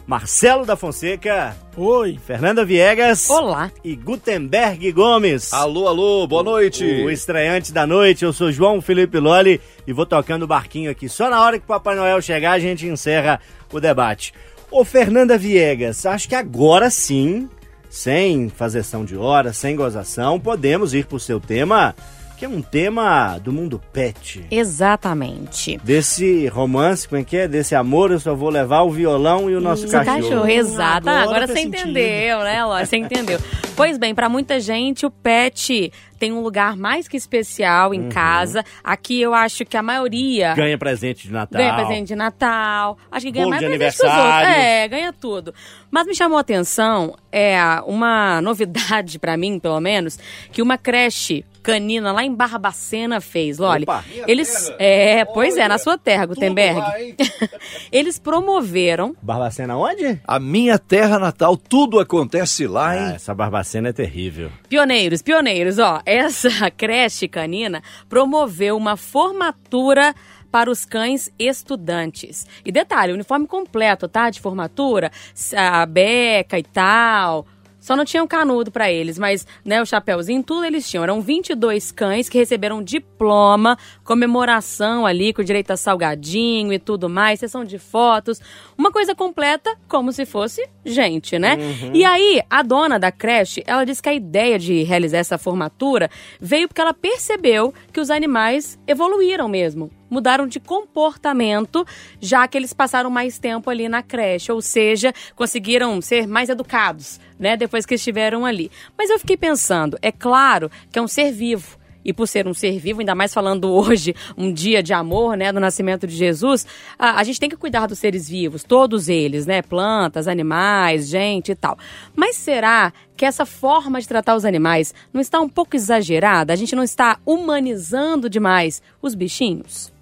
[0.06, 2.18] Marcelo da Fonseca, Oi.
[2.26, 3.70] Fernanda Viegas Olá.
[3.84, 5.52] e Gutenberg Gomes.
[5.52, 6.84] Alô, alô, boa noite.
[6.84, 11.08] O estreante da noite, eu sou João Felipe Loli e vou tocando o barquinho aqui.
[11.08, 13.40] Só na hora que o Papai Noel chegar, a gente encerra
[13.72, 14.34] o debate.
[14.70, 17.48] Ô, Fernanda Viegas, acho que agora sim,
[17.88, 21.94] sem fazeção de hora, sem gozação, podemos ir pro seu tema,
[22.42, 24.44] que é um tema do mundo pet.
[24.50, 25.78] Exatamente.
[25.84, 27.46] Desse romance, como é que é?
[27.46, 30.48] Desse amor, eu só vou levar o violão e o nosso Isso, cachorro.
[30.48, 31.08] Exato.
[31.08, 31.90] Agora Agora, você sentido.
[31.90, 32.84] entendeu, né, Ló?
[32.84, 33.38] Você entendeu.
[33.76, 38.64] Pois bem, para muita gente o pet tem um lugar mais que especial em casa.
[38.84, 41.60] Aqui eu acho que a maioria Ganha presente de Natal.
[41.60, 42.96] ganha presente de Natal.
[43.10, 44.56] Acho que ganha Bolo mais de presente que os outros.
[44.56, 45.52] É, ganha tudo.
[45.90, 50.16] Mas me chamou a atenção é uma novidade pra mim, pelo menos,
[50.52, 53.58] que uma creche canina lá em Barbacena fez.
[53.60, 54.04] Olha, Opa.
[54.26, 56.78] eles é, pois é, na sua terra, Gutenberg.
[56.80, 57.14] lá, hein?
[57.92, 60.20] eles promoveram Barbacena onde?
[60.26, 63.12] A minha terra natal, tudo acontece lá, Ah, hein?
[63.16, 64.50] essa Barbacena é terrível.
[64.68, 66.00] Pioneiros, pioneiros, ó.
[66.12, 70.14] Essa creche canina promoveu uma formatura
[70.50, 72.46] para os cães estudantes.
[72.62, 74.28] E detalhe, uniforme completo, tá?
[74.28, 75.10] De formatura,
[75.56, 77.46] a beca e tal.
[77.82, 81.02] Só não tinha um canudo para eles, mas né, o chapéuzinho, tudo eles tinham.
[81.02, 87.40] Eram 22 cães que receberam diploma, comemoração ali com direito a salgadinho e tudo mais,
[87.40, 88.40] sessão de fotos.
[88.78, 91.56] Uma coisa completa, como se fosse gente, né?
[91.92, 96.08] E aí, a dona da creche, ela disse que a ideia de realizar essa formatura
[96.40, 101.86] veio porque ela percebeu que os animais evoluíram mesmo mudaram de comportamento,
[102.20, 107.18] já que eles passaram mais tempo ali na creche, ou seja, conseguiram ser mais educados,
[107.42, 108.70] né, depois que estiveram ali.
[108.96, 111.76] Mas eu fiquei pensando, é claro que é um ser vivo.
[112.04, 115.52] E por ser um ser vivo, ainda mais falando hoje, um dia de amor, né,
[115.52, 116.66] do nascimento de Jesus,
[116.98, 121.52] a, a gente tem que cuidar dos seres vivos, todos eles, né, plantas, animais, gente
[121.52, 121.76] e tal.
[122.14, 126.52] Mas será que essa forma de tratar os animais não está um pouco exagerada?
[126.52, 129.92] A gente não está humanizando demais os bichinhos?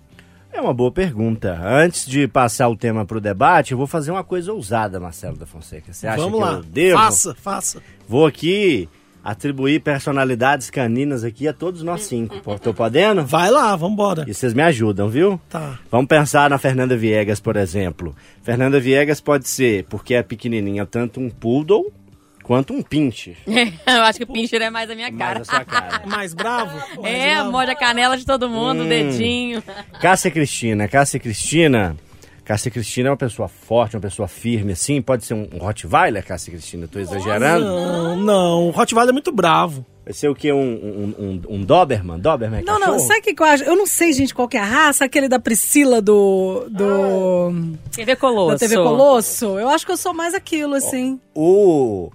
[0.52, 1.58] É uma boa pergunta.
[1.62, 5.36] Antes de passar o tema para o debate, eu vou fazer uma coisa ousada, Marcelo
[5.36, 5.92] da Fonseca.
[5.92, 6.52] Você acha Vamos que lá.
[6.54, 6.98] eu devo?
[6.98, 7.82] Faça, faça.
[8.08, 8.88] Vou aqui
[9.22, 12.40] atribuir personalidades caninas aqui a todos nós cinco.
[12.58, 13.24] Tô podendo?
[13.24, 14.24] Vai lá, vambora.
[14.26, 15.40] E vocês me ajudam, viu?
[15.48, 15.78] Tá.
[15.90, 18.14] Vamos pensar na Fernanda Viegas, por exemplo.
[18.42, 21.92] Fernanda Viegas pode ser, porque é pequenininha, tanto um poodle
[22.50, 23.36] quanto um pincher.
[23.46, 25.34] eu acho que o pincher é mais a minha cara.
[25.36, 26.02] Mais a sua cara.
[26.04, 26.76] Mais bravo?
[27.06, 28.88] É, Mais morde a canela de todo mundo, o Hum.
[28.88, 29.62] dedinho.
[30.02, 30.88] Cássia Cristina.
[30.88, 31.96] Cássia Cristina.
[32.44, 35.00] Cássia Cristina é uma pessoa forte, uma pessoa firme, assim.
[35.00, 36.88] Pode ser um Rottweiler, Cássia Cristina?
[36.88, 37.64] Tô exagerando?
[37.64, 38.66] Não, não.
[38.66, 39.86] O Rottweiler é muito bravo.
[40.04, 40.52] Vai ser o quê?
[40.52, 41.14] Um, um,
[41.48, 42.18] um, um Doberman?
[42.18, 42.98] Doberman é Não, não, cachorro?
[43.06, 43.62] sabe o que, que eu acho?
[43.62, 46.66] Eu não sei, gente, qual que é a raça, aquele da Priscila do.
[46.68, 47.52] do
[47.92, 48.50] TV Colosso.
[48.54, 49.56] da TV Colosso.
[49.56, 51.20] Eu acho que eu sou mais aquilo, assim.
[51.32, 52.10] O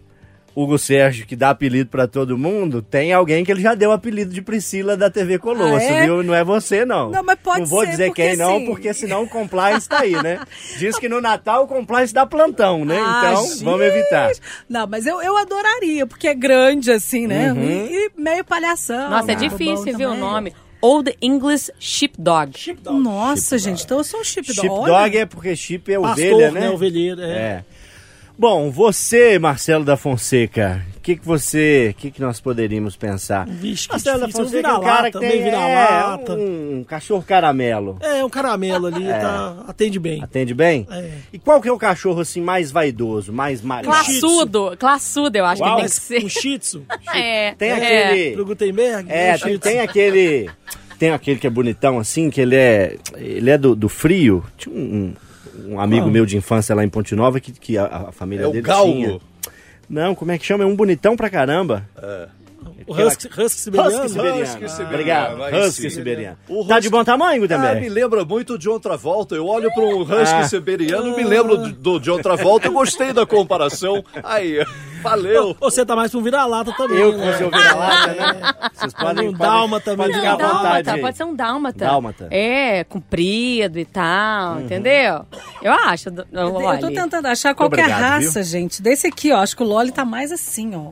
[0.56, 4.34] Hugo Sérgio, que dá apelido pra todo mundo, tem alguém que ele já deu apelido
[4.34, 6.06] de Priscila da TV Colosso, Ah, é?
[6.06, 6.24] viu?
[6.24, 7.12] Não é você, não.
[7.12, 10.00] Não, mas pode Não vou ser, dizer quem não, assim- porque senão o compliance tá
[10.00, 10.40] aí, né?
[10.80, 12.98] Diz que no Natal o compliance dá plantão, né?
[13.00, 13.64] Ah, então, gente.
[13.66, 14.32] vamos evitar.
[14.70, 17.52] Não, mas eu, eu adoraria, porque é grande, assim, né?
[17.52, 17.62] Uhum.
[17.62, 19.10] E, e meio palhação.
[19.10, 20.20] Nossa, é muito difícil, viu, o também.
[20.20, 20.54] nome.
[20.82, 22.52] Old English Sheepdog.
[22.92, 24.62] Nossa, gente, então eu sou um sheepdog.
[24.62, 26.60] Sheepdog é porque chip é Pastor, ovelha, né?
[26.62, 26.70] né?
[26.70, 27.26] Ovelheiro, é.
[27.26, 27.64] É.
[28.38, 33.48] Bom, você, Marcelo da Fonseca, o que, que você, o que, que nós poderíamos pensar?
[33.48, 34.44] Vixe, que Marcelo da difícil.
[34.44, 37.98] Um Fonseca é um cara que vira-lata, tem é, um, cachorro caramelo.
[38.02, 40.22] É, um caramelo ali, tá, atende bem.
[40.22, 40.86] Atende bem?
[40.92, 41.12] É.
[41.32, 43.94] E qual que é o cachorro assim mais vaidoso, mais marinho?
[43.94, 44.76] Classudo.
[44.78, 45.76] Classudo, eu acho Uau.
[45.76, 46.26] que tem que ser.
[46.26, 46.86] Um shih tzu.
[47.16, 47.74] É, Tem é.
[47.74, 48.32] aquele.
[48.36, 49.10] Pro Gutenberg?
[49.10, 49.62] É, um shih tem, tzu.
[49.62, 50.50] tem aquele.
[51.00, 52.98] Tem aquele que é bonitão assim, que ele é.
[53.16, 54.44] Ele é do, do frio.
[54.58, 55.14] Tinha um,
[55.68, 56.12] um amigo Qual?
[56.12, 58.62] meu de infância lá em Ponte Nova que, que a, a família É o dele
[58.64, 58.92] galgo.
[58.94, 59.20] tinha.
[59.90, 60.64] Não, como é que chama?
[60.64, 61.88] É um bonitão pra caramba.
[62.88, 63.96] O Husky, Husky siberiano?
[63.96, 64.42] Husky siberiano.
[64.44, 65.38] Husky siberiano, Obrigado.
[65.38, 66.38] vai Husky siberiano.
[66.48, 67.82] O Tá husky- de bom tamanho, Ah, Gutenberg?
[67.82, 69.34] me lembra muito de outra volta.
[69.36, 70.48] Eu olho para um husky Ah.
[70.48, 72.68] siberiano, me lembro do, de outra volta.
[72.68, 74.04] Eu gostei da comparação.
[74.24, 74.64] Aí,
[75.02, 75.56] valeu.
[75.60, 77.32] Você tá mais pra um vira-lata também, Eu, né?
[77.32, 78.54] com seu vira-lata, né?
[78.74, 79.30] Vocês podem...
[79.30, 80.14] um dálmata mesmo.
[80.14, 81.02] ficar à vontade aí.
[81.02, 81.86] pode ser um dálmata.
[81.86, 82.28] Dálmata.
[82.30, 85.26] É, comprido e tal, entendeu?
[85.64, 86.10] Eu acho.
[86.10, 86.80] Eu olha.
[86.80, 88.82] tô tentando achar qual que é a obrigado, raça, gente.
[88.82, 89.38] Desse aqui, ó.
[89.38, 90.92] Acho que o Loli tá mais assim, ó.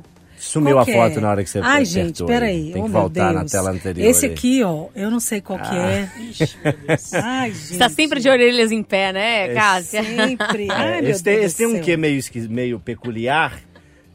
[0.53, 1.21] Sumiu Qual a foto é?
[1.21, 2.27] na hora que você Ai, apertou gente, aí.
[2.27, 2.71] peraí.
[2.73, 4.07] Tem oh, que voltar na tela anterior.
[4.07, 4.27] Esse.
[4.27, 4.29] Ah.
[4.29, 6.07] aqui, ó, eu não sei qual que é.
[7.23, 7.63] Ai, gente.
[7.65, 10.03] Você tá sempre de orelhas em pé, né, Cássia?
[10.03, 10.67] Sempre.
[10.71, 13.59] Ai, É, meu esse tem, Deus esse tem um quê meio, meio peculiar.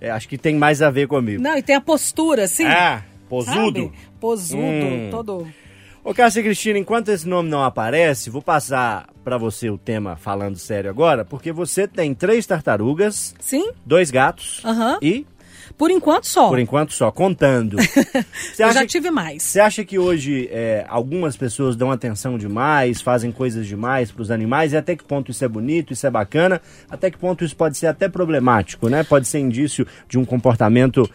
[0.00, 1.42] É, acho que tem mais a ver comigo.
[1.42, 2.64] Não, e tem a postura, assim.
[2.64, 3.82] Ah, posudo.
[3.86, 3.92] Sabe?
[4.20, 5.08] Posudo, Hum.
[5.10, 5.48] todo...
[6.04, 10.56] Ô, Cássia Cristina, enquanto esse nome não aparece, vou passar pra você o tema falando
[10.56, 13.72] sério agora, porque você tem três tartarugas, Sim?
[13.84, 14.98] dois gatos Aham.
[15.02, 15.26] e,
[15.78, 16.48] Por enquanto só.
[16.48, 17.76] por enquanto, só contando.
[18.58, 19.44] Eu já tive mais.
[19.44, 24.72] você acha que hoje é, algumas pessoas dão atenção demais, fazem coisas demais pros animais,
[24.72, 26.60] e até que ponto isso é bonito, isso é bacana,
[26.90, 29.04] até que ponto isso pode ser até problemático, né?
[29.04, 31.08] Pode ser indício de um comportamento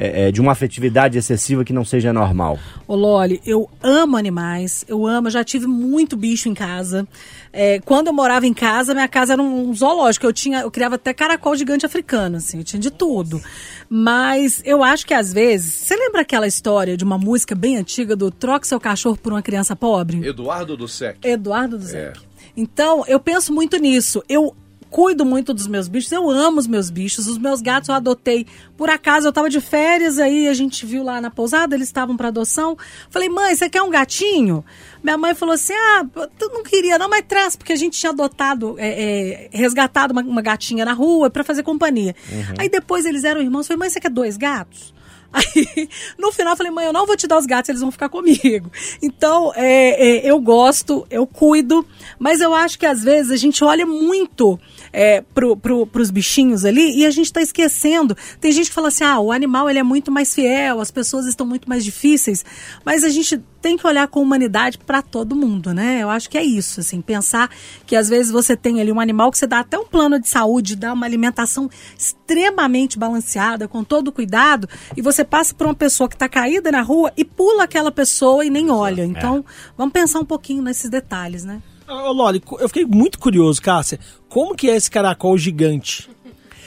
[0.00, 2.58] é, é, de uma afetividade excessiva que não seja normal?
[2.88, 7.06] Ô Loli, eu amo animais, eu amo, eu já tive muito bicho em casa.
[7.52, 10.24] É, quando eu morava em casa, minha casa era um zoológico.
[10.24, 13.42] Eu tinha, eu criava até caracol gigante africano, assim, eu tinha de tudo.
[13.90, 15.70] Mas eu acho que às vezes.
[15.74, 19.42] Você lembra aquela história de uma música bem antiga do Troque seu cachorro por uma
[19.42, 20.26] criança pobre?
[20.26, 21.18] Eduardo do Sec.
[21.22, 22.14] Eduardo do Zé.
[22.56, 24.22] Então, eu penso muito nisso.
[24.26, 24.56] Eu
[24.90, 27.26] cuido muito dos meus bichos, eu amo os meus bichos.
[27.26, 28.46] Os meus gatos eu adotei.
[28.76, 32.16] Por acaso, eu tava de férias, aí a gente viu lá na pousada, eles estavam
[32.16, 32.76] para adoção.
[33.08, 34.64] Falei, mãe, você quer um gatinho?
[35.02, 36.04] Minha mãe falou assim: ah,
[36.38, 40.22] tu não queria, não, mas traz, porque a gente tinha adotado, é, é, resgatado uma,
[40.22, 42.14] uma gatinha na rua para fazer companhia.
[42.58, 43.66] Aí depois eles eram irmãos.
[43.66, 44.92] Falei, mãe, você quer dois gatos?
[45.32, 45.88] Aí,
[46.18, 48.08] no final, eu falei, mãe, eu não vou te dar os gatos, eles vão ficar
[48.08, 48.70] comigo.
[49.00, 51.86] Então, é, é, eu gosto, eu cuido,
[52.18, 54.58] mas eu acho que às vezes a gente olha muito
[54.92, 58.16] é, pro, pro, bichinhos ali e a gente tá esquecendo.
[58.40, 61.26] Tem gente que fala assim, ah, o animal ele é muito mais fiel, as pessoas
[61.26, 62.44] estão muito mais difíceis,
[62.84, 66.02] mas a gente tem que olhar com humanidade para todo mundo, né?
[66.02, 67.50] Eu acho que é isso, assim, pensar
[67.86, 70.28] que às vezes você tem ali um animal que você dá até um plano de
[70.28, 71.68] saúde, dá uma alimentação
[71.98, 76.82] extremamente balanceada, com todo cuidado, e você passa por uma pessoa que está caída na
[76.82, 79.04] rua e pula aquela pessoa e nem olha.
[79.04, 79.44] Então,
[79.76, 81.60] vamos pensar um pouquinho nesses detalhes, né?
[81.88, 83.98] Ô, Loli, eu fiquei muito curioso, Cássia.
[84.28, 86.08] Como que é esse caracol gigante?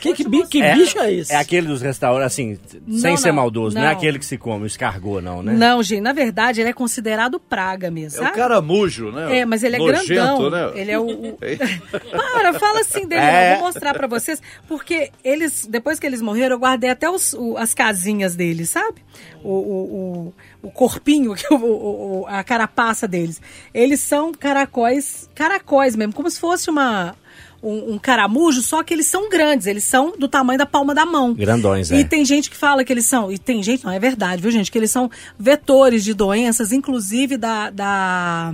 [0.03, 1.31] Que, que, bi- que bicho é esse?
[1.33, 2.59] É aquele dos restaurantes, assim,
[2.99, 3.81] sem Não, ser não, maldoso, não.
[3.83, 3.91] é não.
[3.93, 5.53] aquele que se come, o escargot, não, né?
[5.53, 8.31] Não, gente, na verdade ele é considerado praga mesmo, É sabe?
[8.31, 9.39] o caramujo, né?
[9.39, 10.49] É, mas ele é Nojento, grandão.
[10.49, 10.71] Né?
[10.75, 11.05] Ele é o.
[11.09, 11.37] o-
[12.11, 13.53] Para, fala assim dele, É.
[13.53, 14.41] eu vou mostrar pra vocês.
[14.67, 19.01] Porque eles, depois que eles morreram, eu guardei até os, o- as casinhas deles, sabe?
[19.43, 23.41] O, o, o, o corpinho, que o- o, o- a carapaça deles.
[23.73, 27.15] Eles são caracóis, caracóis mesmo, como se fosse uma.
[27.63, 31.05] Um, um caramujo, só que eles são grandes, eles são do tamanho da palma da
[31.05, 31.33] mão.
[31.33, 32.03] Grandões, E é.
[32.03, 34.69] tem gente que fala que eles são, e tem gente, não é verdade, viu, gente?
[34.69, 37.69] Que eles são vetores de doenças, inclusive da.
[37.69, 38.53] da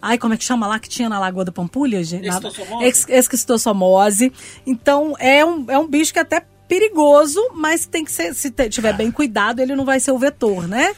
[0.00, 2.00] ai, como é que chama lá que tinha na Lagoa da Pampulha?
[2.00, 2.84] Esquistossomose?
[2.84, 4.32] Ex- Esquistossomose.
[4.66, 8.50] Então, é um, é um bicho que é até perigoso, mas tem que ser, se
[8.70, 10.94] tiver bem cuidado, ele não vai ser o vetor, né?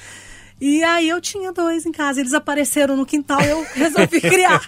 [0.60, 4.60] E aí eu tinha dois em casa, eles apareceram no quintal e eu resolvi criar.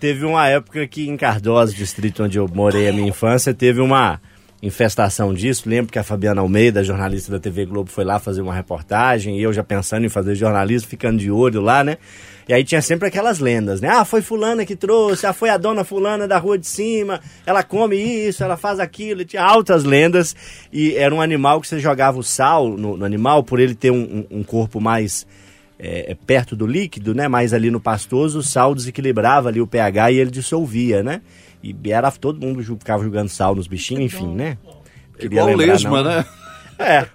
[0.00, 4.20] Teve uma época que em Cardoso, distrito onde eu morei a minha infância, teve uma
[4.62, 5.68] infestação disso.
[5.68, 9.42] Lembro que a Fabiana Almeida, jornalista da TV Globo, foi lá fazer uma reportagem e
[9.42, 11.96] eu já pensando em fazer jornalismo, ficando de olho lá, né?
[12.48, 13.88] E aí tinha sempre aquelas lendas, né?
[13.88, 17.62] Ah, foi fulana que trouxe, ah, foi a dona fulana da rua de cima, ela
[17.62, 20.34] come isso, ela faz aquilo, tinha altas lendas.
[20.72, 23.90] E era um animal que você jogava o sal no, no animal, por ele ter
[23.90, 25.26] um- um corpo mais
[25.78, 27.28] é, é, perto do líquido, né?
[27.28, 31.22] Mais ali no pastoso, o sal desequilibrava ali o pH e ele dissolvia, né?
[31.62, 34.58] E era todo mundo ficava jogando sal nos bichinhos, enfim, né?
[35.18, 36.10] Queria Igual lembrar, lesma, não.
[36.10, 36.24] né?
[36.78, 37.06] É.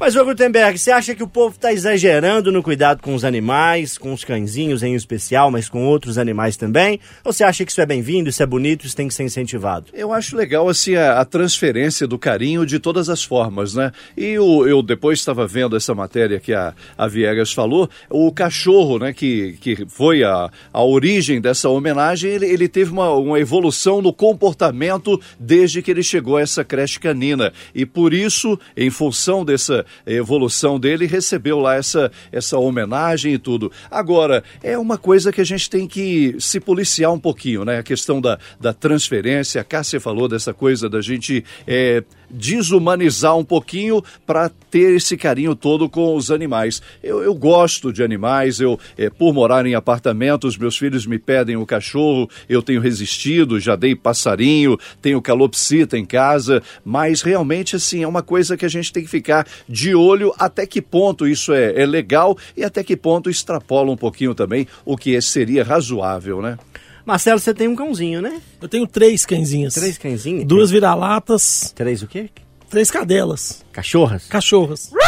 [0.00, 3.96] Mas, ô Gutenberg, você acha que o povo está exagerando no cuidado com os animais,
[3.96, 6.98] com os cãezinhos em especial, mas com outros animais também?
[7.24, 9.86] Ou você acha que isso é bem-vindo, isso é bonito, isso tem que ser incentivado?
[9.92, 13.92] Eu acho legal assim a, a transferência do carinho de todas as formas, né?
[14.16, 18.98] E o- eu depois estava vendo essa matéria que a, a Viegas falou, o cachorro,
[18.98, 24.02] né, que, que foi a, a origem dessa homenagem, ele, ele teve uma, uma evolução
[24.02, 27.52] no comportamento desde que ele chegou a essa creche canina.
[27.72, 33.70] E por isso, em função dessa evolução dele, recebeu lá essa, essa homenagem e tudo.
[33.90, 37.78] Agora, é uma coisa que a gente tem que se policiar um pouquinho, né?
[37.78, 43.44] A questão da, da transferência, a Cássia falou dessa coisa da gente é, desumanizar um
[43.44, 46.80] pouquinho para ter esse carinho todo com os animais.
[47.02, 51.56] Eu, eu gosto de animais, eu é, por morar em apartamentos, meus filhos me pedem
[51.56, 58.02] o cachorro, eu tenho resistido, já dei passarinho, tenho calopsita em casa, mas realmente assim
[58.02, 61.52] é uma coisa que a gente tem que ficar de olho até que ponto isso
[61.52, 66.40] é, é legal e até que ponto extrapola um pouquinho também o que seria razoável,
[66.40, 66.56] né?
[67.04, 68.40] Marcelo, você tem um cãozinho, né?
[68.60, 69.74] Eu tenho três cãezinhas.
[69.74, 70.44] Três cãezinhos?
[70.44, 72.30] Duas vira-latas, Três o quê?
[72.70, 73.62] três cadelas.
[73.70, 74.24] Cachorras?
[74.28, 74.90] Cachorras.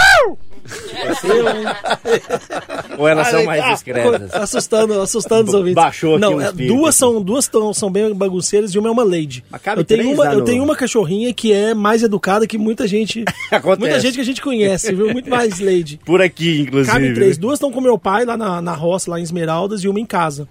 [2.98, 4.34] Ou elas são mais Ah, discretas?
[4.34, 5.74] Assustando, assustando os ouvintes.
[5.74, 8.92] baixou aqui Não, um é, duas são duas tão, são bem bagunceiras e uma é
[8.92, 9.44] uma lady.
[9.76, 12.86] Eu tenho uma, lá eu no- tenho uma cachorrinha que é mais educada que muita
[12.86, 13.80] gente, Acontece.
[13.80, 15.10] muita gente que a gente conhece, viu?
[15.12, 16.00] Muito mais lady.
[16.04, 16.92] Por aqui, inclusive.
[16.92, 19.88] Cabe três, duas estão com meu pai lá na, na roça, lá em Esmeraldas e
[19.88, 20.48] uma em casa.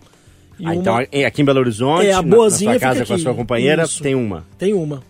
[0.60, 3.06] E Ah, uma então aqui em Belo Horizonte, É, a na- na, boazinha sua casa
[3.06, 4.02] com a sua companheira, Isso.
[4.04, 4.46] tem uma.
[4.58, 5.02] tem uma.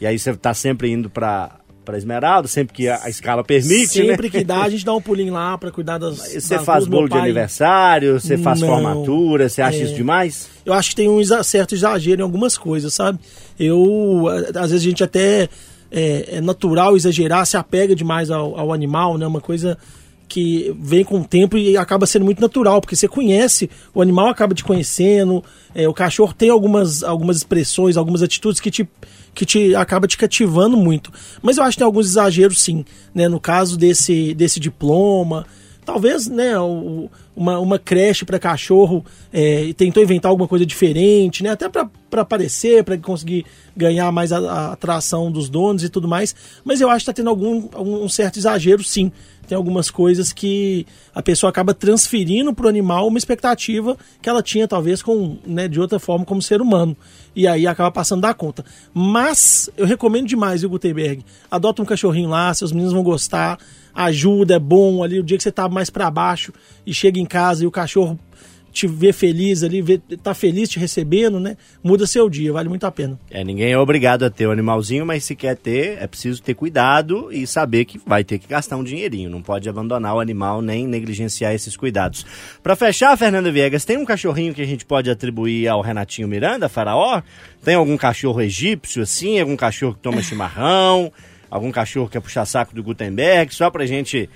[0.00, 1.52] E aí você tá sempre indo pra,
[1.84, 4.30] pra Esmeralda, sempre que a, escala permite, Sempre né?
[4.30, 6.18] que dá, a gente dá um pulinho lá pra cuidar das.
[6.18, 8.68] Você faz duas, bolo de pai- aniversário, você faz Não.
[8.68, 9.82] formatura, você acha É.
[9.82, 10.48] isso demais?
[10.64, 13.18] Eu acho que tem um certo exagero em algumas coisas, sabe?
[13.58, 15.48] Eu, às vezes a gente até
[15.90, 19.26] é, é natural exagerar, se apega demais ao, ao animal, né?
[19.26, 19.78] Uma coisa
[20.28, 24.28] que vem com o tempo e acaba sendo muito natural, porque você conhece, o animal
[24.28, 25.42] acaba te conhecendo,
[25.74, 28.88] é, o cachorro tem algumas, algumas expressões, algumas atitudes que te,
[29.34, 31.12] que te acaba te cativando muito.
[31.42, 32.84] Mas eu acho que tem alguns exageros sim,
[33.14, 33.28] né?
[33.28, 35.46] No caso desse, desse diploma,
[35.84, 41.50] talvez, né, o- uma, uma creche para cachorro é, tentou inventar alguma coisa diferente, né?
[41.50, 41.68] Até
[42.16, 43.44] para aparecer, para conseguir
[43.76, 46.34] ganhar mais a, a atração dos donos e tudo mais.
[46.64, 49.12] Mas eu acho que está tendo algum, algum um certo exagero, sim.
[49.46, 54.42] Tem algumas coisas que a pessoa acaba transferindo para o animal uma expectativa que ela
[54.42, 56.96] tinha, talvez, com, né, de outra forma, como ser humano.
[57.34, 58.64] E aí acaba passando da conta.
[58.92, 61.24] Mas eu recomendo demais, viu, Gutenberg?
[61.50, 63.58] Adota um cachorrinho lá, seus meninos vão gostar.
[63.94, 65.20] Ajuda, é bom ali.
[65.20, 66.52] O dia que você tá mais para baixo
[66.84, 68.18] e chega em casa e o cachorro
[68.76, 71.56] te vê feliz ali, vê, tá feliz te recebendo, né?
[71.82, 73.18] Muda seu dia, vale muito a pena.
[73.30, 76.52] É, ninguém é obrigado a ter o animalzinho, mas se quer ter, é preciso ter
[76.52, 79.30] cuidado e saber que vai ter que gastar um dinheirinho.
[79.30, 82.26] Não pode abandonar o animal nem negligenciar esses cuidados.
[82.62, 86.68] Pra fechar, Fernanda Viegas, tem um cachorrinho que a gente pode atribuir ao Renatinho Miranda,
[86.68, 87.22] faraó?
[87.64, 89.40] Tem algum cachorro egípcio assim?
[89.40, 91.10] Algum cachorro que toma chimarrão?
[91.50, 93.54] Algum cachorro que quer puxar saco do Gutenberg?
[93.54, 94.28] Só pra gente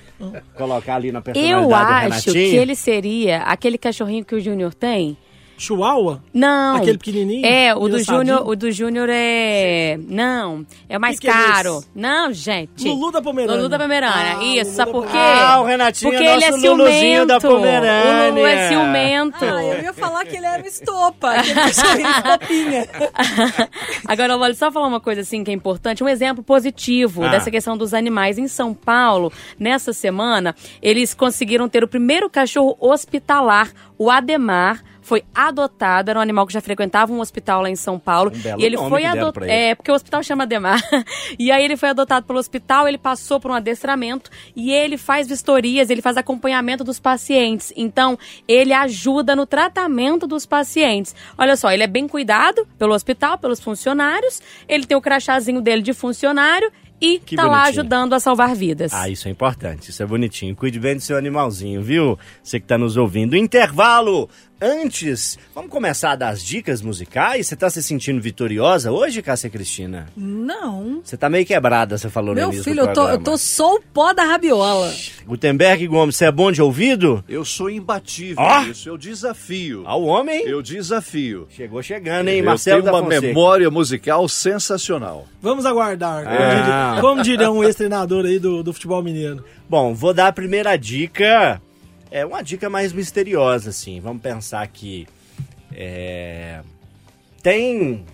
[0.57, 4.75] colocar ali na personalidade Eu do acho que ele seria aquele cachorrinho que o Júnior
[4.75, 5.16] tem.
[5.61, 6.23] Chihuahua?
[6.33, 6.77] Não.
[6.77, 7.44] Aquele pequenininho?
[7.44, 8.03] É, o do?
[8.03, 9.99] Júnior, o do Júnior é.
[10.09, 11.79] Não, é o mais Que que é caro.
[11.81, 11.88] esse?
[11.94, 12.88] não, gente.
[12.88, 13.57] Lulu da Pomerânia.
[13.57, 14.37] Lulu da Pomerânia.
[14.38, 15.12] Ah, Isso, Lulu sabe por quê?
[15.16, 17.59] Ah, o Renatinho Porque é ele é Luluzinho da ciumento.
[17.61, 18.31] Pomerânia.
[18.31, 19.44] O Lulu é ciumento.
[19.44, 22.88] Ah, eu ia falar que ele era estopa, aquele cachorrinho estopinha.
[24.07, 27.29] Agora, olha, só falar uma coisa assim que é importante, um exemplo positivo Ah.
[27.29, 28.38] dessa questão dos animais.
[28.38, 34.83] Em São Paulo, nessa semana, eles conseguiram ter o primeiro cachorro hospitalar, o Ademar.
[35.11, 38.31] Foi adotado, era um animal que já frequentava um hospital lá em São Paulo.
[38.33, 39.44] Um belo e ele foi adotado.
[39.44, 40.81] É, porque o hospital chama Ademar.
[41.37, 45.27] e aí ele foi adotado pelo hospital, ele passou por um adestramento e ele faz
[45.27, 47.73] vistorias, ele faz acompanhamento dos pacientes.
[47.77, 51.12] Então, ele ajuda no tratamento dos pacientes.
[51.37, 55.83] Olha só, ele é bem cuidado pelo hospital, pelos funcionários, ele tem o crachazinho dele
[55.83, 56.70] de funcionário
[57.01, 57.81] e Que tá lá bonitinho.
[57.81, 58.92] ajudando a salvar vidas.
[58.92, 60.55] Ah, isso é importante, isso é bonitinho.
[60.55, 62.18] Cuide bem do seu animalzinho, viu?
[62.42, 63.35] Você que tá nos ouvindo.
[63.35, 64.29] Intervalo!
[64.62, 67.46] Antes, vamos começar a dar as dicas musicais?
[67.46, 70.09] Você tá se sentindo vitoriosa hoje, Cássia Cristina?
[70.14, 71.01] Não.
[71.03, 73.25] Você tá meio quebrada, você falou no Meu início filho, do eu tô, eu programa.
[73.25, 74.92] tô só o pó da rabiola.
[75.25, 77.25] Gutenberg Gomes, você é bom de ouvido?
[77.27, 78.62] Eu sou imbatível, Ó!
[78.64, 79.83] isso eu desafio.
[79.87, 80.42] Ao homem?
[80.46, 81.46] Eu desafio.
[81.49, 82.40] Chegou chegando, hein?
[82.40, 83.27] Eu Marcelo tenho da uma Fonseca.
[83.29, 85.27] memória musical sensacional.
[85.40, 86.25] Vamos aguardar.
[86.25, 86.55] Como Ah.
[86.55, 89.42] diria- Como diria um ex-treinador aí do, do futebol mineiro.
[89.68, 91.62] Bom, vou dar a primeira dica.
[92.11, 94.01] É uma dica mais misteriosa, assim.
[94.01, 95.07] Vamos pensar que
[95.73, 96.61] é,
[97.42, 98.05] tem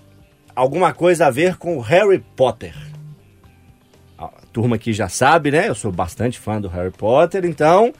[0.54, 2.74] alguma coisa a ver com Harry Potter.
[4.18, 5.68] A turma aqui já sabe, né?
[5.68, 7.92] Eu sou bastante fã do Harry Potter, então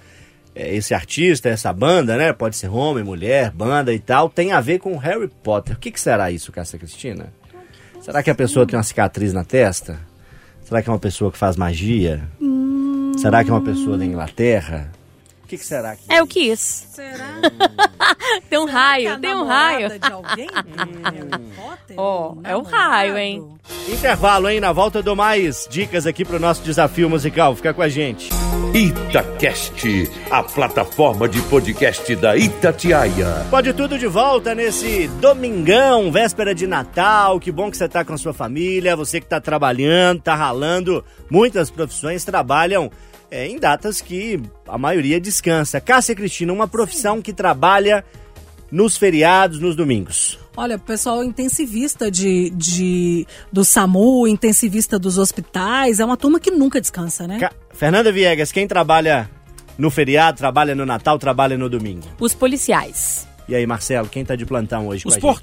[0.54, 2.32] é, esse artista, essa banda, né?
[2.32, 5.76] Pode ser homem, mulher, banda e tal, tem a ver com Harry Potter.
[5.76, 7.32] O que, que será isso, Cássia Cristina?
[8.00, 9.98] Será que a pessoa tem uma cicatriz na testa?
[10.62, 12.22] Será que é uma pessoa que faz magia?
[13.18, 14.92] Será que é uma pessoa da Inglaterra?
[15.46, 16.88] O que, que será que É o que isso.
[16.90, 17.36] Será?
[18.50, 19.88] Tem um raio, que a tem um raio.
[19.96, 20.48] de alguém?
[21.96, 22.76] Ó, Um é o namorado?
[22.76, 23.48] raio, hein?
[23.88, 24.58] Intervalo, hein?
[24.58, 27.54] Na volta eu dou mais dicas aqui pro nosso desafio musical.
[27.54, 28.28] Fica com a gente.
[28.74, 33.46] Itacast, a plataforma de podcast da Itatiaia.
[33.48, 37.38] Pode tudo de volta nesse domingão, véspera de Natal.
[37.38, 41.04] Que bom que você tá com a sua família, você que tá trabalhando, tá ralando.
[41.30, 42.90] Muitas profissões trabalham
[43.30, 45.80] é, em datas que a maioria descansa.
[45.80, 48.04] Cássia Cristina, uma profissão que trabalha
[48.70, 50.38] nos feriados, nos domingos.
[50.56, 56.50] Olha, o pessoal intensivista de, de, do SAMU, intensivista dos hospitais, é uma turma que
[56.50, 57.38] nunca descansa, né?
[57.38, 59.30] Ca- Fernanda Viegas, quem trabalha
[59.78, 62.06] no feriado, trabalha no Natal, trabalha no domingo.
[62.18, 63.28] Os policiais.
[63.48, 65.42] E aí, Marcelo, quem tá de plantão hoje Os com a gente?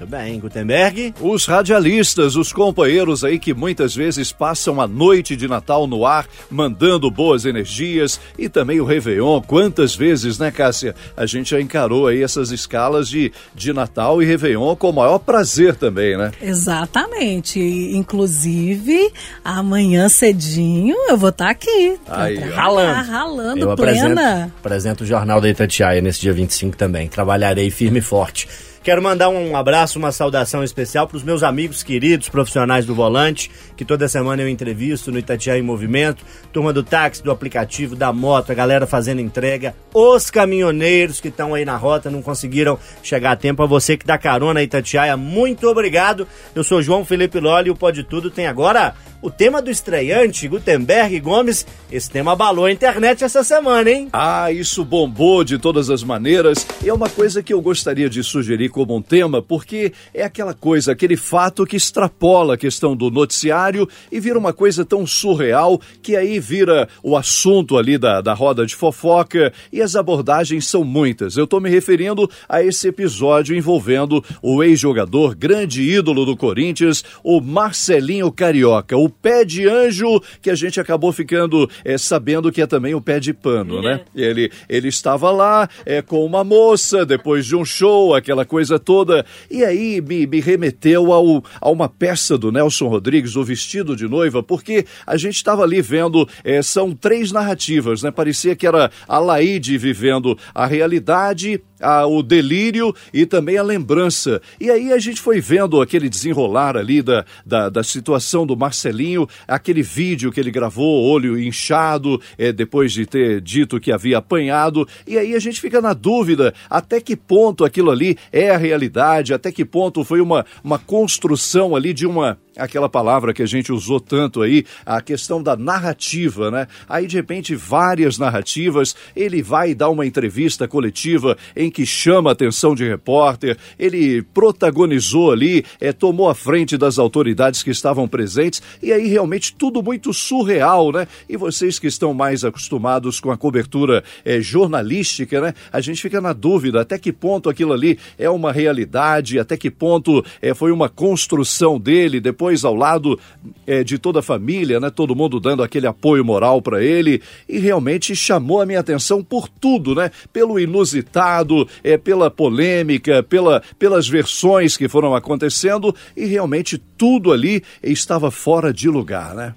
[0.00, 1.14] Muito bem, Gutenberg.
[1.20, 6.26] Os radialistas, os companheiros aí que muitas vezes passam a noite de Natal no ar,
[6.50, 9.42] mandando boas energias e também o Réveillon.
[9.42, 10.94] Quantas vezes, né, Cássia?
[11.14, 15.18] A gente já encarou aí essas escalas de, de Natal e Réveillon com o maior
[15.18, 16.32] prazer também, né?
[16.40, 17.60] Exatamente.
[17.60, 19.12] Inclusive,
[19.44, 21.98] amanhã cedinho eu vou estar aqui.
[22.06, 23.10] pra Aí, Ralando.
[23.10, 24.00] Ralando, Eu plena.
[24.12, 27.06] apresento, apresento o Jornal da Itatiaia nesse dia 25 também.
[27.06, 28.48] Trabalharei firme e forte.
[28.82, 33.50] Quero mandar um abraço, uma saudação especial para os meus amigos queridos, profissionais do volante,
[33.76, 38.10] que toda semana eu entrevisto no Itatiaia em Movimento, turma do táxi, do aplicativo, da
[38.10, 43.32] moto, a galera fazendo entrega, os caminhoneiros que estão aí na rota, não conseguiram chegar
[43.32, 46.26] a tempo, a você que dá carona Itatiaia, muito obrigado.
[46.54, 50.48] Eu sou João Felipe Loli e o Pode Tudo tem agora o tema do estreante,
[50.48, 51.66] Gutenberg Gomes.
[51.92, 54.08] Esse tema abalou a internet essa semana, hein?
[54.12, 56.66] Ah, isso bombou de todas as maneiras.
[56.82, 60.54] E é uma coisa que eu gostaria de sugerir como um tema, porque é aquela
[60.54, 65.80] coisa, aquele fato que extrapola a questão do noticiário e vira uma coisa tão surreal
[66.02, 70.84] que aí vira o assunto ali da, da roda de fofoca e as abordagens são
[70.84, 71.36] muitas.
[71.36, 77.40] Eu estou me referindo a esse episódio envolvendo o ex-jogador, grande ídolo do Corinthians, o
[77.40, 82.66] Marcelinho Carioca, o pé de anjo que a gente acabou ficando é, sabendo que é
[82.66, 84.00] também o pé de pano, né?
[84.14, 89.24] Ele, ele estava lá é, com uma moça depois de um show, aquela coisa toda,
[89.50, 94.08] e aí me, me remeteu ao, a uma peça do Nelson Rodrigues, O Vestido de
[94.08, 98.10] Noiva, porque a gente estava ali vendo, é, são três narrativas, né?
[98.10, 104.40] Parecia que era a Laide vivendo a realidade a, o delírio e também a lembrança.
[104.60, 109.26] E aí a gente foi vendo aquele desenrolar ali da, da, da situação do Marcelinho,
[109.46, 114.86] aquele vídeo que ele gravou, olho inchado, é, depois de ter dito que havia apanhado.
[115.06, 119.34] E aí a gente fica na dúvida até que ponto aquilo ali é a realidade,
[119.34, 123.72] até que ponto foi uma, uma construção ali de uma aquela palavra que a gente
[123.72, 126.66] usou tanto aí, a questão da narrativa, né?
[126.88, 132.32] Aí de repente várias narrativas, ele vai dar uma entrevista coletiva em que chama a
[132.32, 138.62] atenção de repórter, ele protagonizou ali, é, tomou a frente das autoridades que estavam presentes
[138.82, 141.06] e aí realmente tudo muito surreal, né?
[141.28, 145.54] E vocês que estão mais acostumados com a cobertura é, jornalística, né?
[145.72, 149.70] A gente fica na dúvida até que ponto aquilo ali é uma realidade, até que
[149.70, 153.18] ponto é, foi uma construção dele depois ao lado
[153.66, 154.90] é, de toda a família, né?
[154.90, 159.48] Todo mundo dando aquele apoio moral para ele e realmente chamou a minha atenção por
[159.48, 160.10] tudo, né?
[160.32, 167.62] Pelo inusitado, é, pela polêmica, pela, pelas versões que foram acontecendo e realmente tudo ali
[167.82, 169.54] estava fora de lugar, né?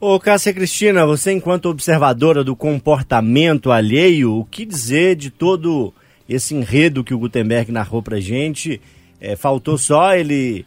[0.00, 5.94] Ô, Cássia Cristina, você enquanto observadora do comportamento alheio, o que dizer de todo
[6.28, 8.80] esse enredo que o Gutenberg narrou pra gente?
[9.20, 10.66] É, faltou só ele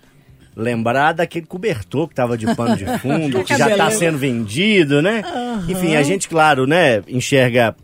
[0.58, 5.24] lembrar daquele cobertor que estava de pano de fundo, que já está sendo vendido, né?
[5.24, 5.72] Uhum.
[5.72, 7.76] Enfim, a gente, claro, né, enxerga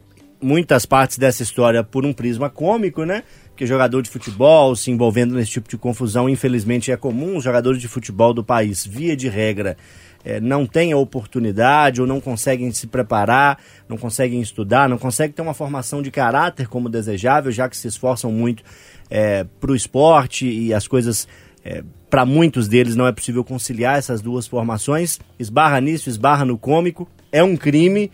[0.42, 3.24] muitas partes dessa história por um prisma cômico, né?
[3.50, 7.38] Porque jogador de futebol se envolvendo nesse tipo de confusão, infelizmente, é comum.
[7.38, 9.78] Os jogadores de futebol do país, via de regra,
[10.26, 15.34] é, não têm a oportunidade ou não conseguem se preparar, não conseguem estudar, não conseguem
[15.34, 18.64] ter uma formação de caráter como desejável, já que se esforçam muito
[19.10, 21.28] é, para o esporte e as coisas
[21.64, 25.20] é, para muitos deles não é possível conciliar essas duas formações.
[25.40, 27.10] Esbarra nisso, esbarra no cômico.
[27.32, 28.12] É um crime.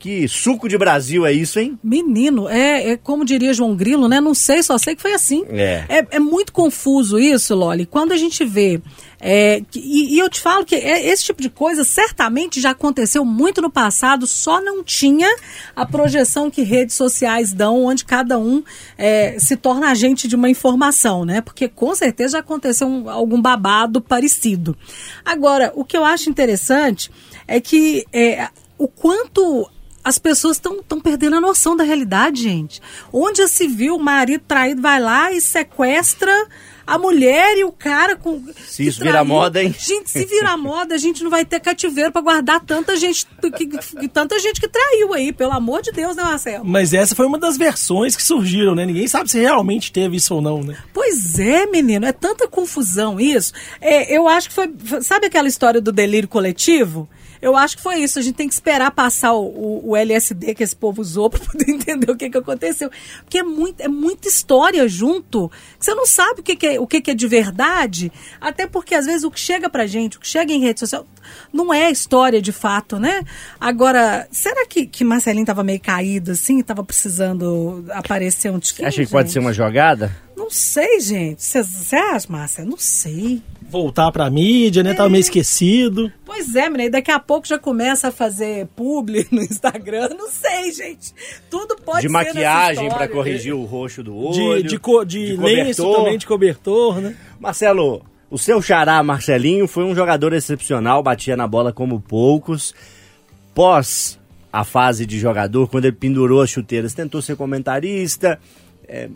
[0.00, 1.78] Que suco de Brasil é isso, hein?
[1.84, 4.18] Menino, é, é como diria João Grilo, né?
[4.18, 5.44] Não sei, só sei que foi assim.
[5.50, 5.84] É.
[5.90, 7.84] É, é muito confuso isso, Loli.
[7.84, 8.80] Quando a gente vê
[9.20, 13.22] é, e, e, eu te falo que é, esse tipo de coisa certamente já aconteceu
[13.22, 15.28] muito no passado, só não tinha
[15.76, 18.64] a projeção que redes sociais dão, onde cada um
[18.96, 21.42] é, se torna agente de uma informação, né?
[21.42, 24.74] Porque com certeza já aconteceu um, algum babado parecido.
[25.22, 27.10] Agora, o que eu acho interessante
[27.46, 28.48] é que é,
[28.78, 29.68] o quanto
[30.02, 32.80] as pessoas estão perdendo a noção da realidade, gente.
[33.12, 36.32] Onde se viu o marido traído vai lá e sequestra
[36.90, 38.42] a mulher e o cara com.
[38.66, 39.72] Se isso virar moda, hein?
[39.78, 43.66] Gente, se virar moda, a gente não vai ter cativeiro para guardar tanta gente, que,
[43.66, 46.64] que, tanta gente que traiu aí, pelo amor de Deus, né, Marcelo?
[46.64, 48.84] Mas essa foi uma das versões que surgiram, né?
[48.84, 50.76] Ninguém sabe se realmente teve isso ou não, né?
[50.92, 53.52] Pois é, menino, é tanta confusão isso.
[53.80, 54.72] É, eu acho que foi.
[55.02, 57.08] Sabe aquela história do delírio coletivo?
[57.40, 58.18] Eu acho que foi isso.
[58.18, 61.40] A gente tem que esperar passar o, o, o LSD que esse povo usou para
[61.40, 62.90] poder entender o que, que aconteceu.
[63.22, 65.50] Porque é, muito, é muita história junto.
[65.78, 68.12] Que você não sabe o que, que é, o que, que é de verdade.
[68.40, 71.06] Até porque, às vezes, o que chega pra gente, o que chega em rede social,
[71.52, 73.22] não é história de fato, né?
[73.60, 76.62] Agora, será que, que Marcelinho tava meio caído assim?
[76.62, 78.88] Tava precisando aparecer um tiquinho?
[78.88, 80.14] Acha que pode ser uma jogada?
[80.50, 81.44] Não sei, gente.
[81.44, 82.64] Você acha, Márcia?
[82.64, 83.40] Não sei
[83.70, 84.90] voltar pra mídia, né?
[84.90, 84.94] É.
[84.94, 86.12] Tava meio esquecido.
[86.26, 90.08] Pois é, menina, e daqui a pouco já começa a fazer publi no Instagram.
[90.18, 91.14] Não sei, gente.
[91.48, 92.08] Tudo pode de ser.
[92.08, 94.62] De maquiagem para corrigir o roxo do olho.
[94.62, 97.14] De, de, co de, de lenço também, de cobertor, né?
[97.38, 102.74] Marcelo, o seu xará Marcelinho foi um jogador excepcional, batia na bola como poucos.
[103.54, 104.18] Pós
[104.52, 108.40] a fase de jogador, quando ele pendurou as chuteiras, tentou ser comentarista.
[108.88, 109.08] É,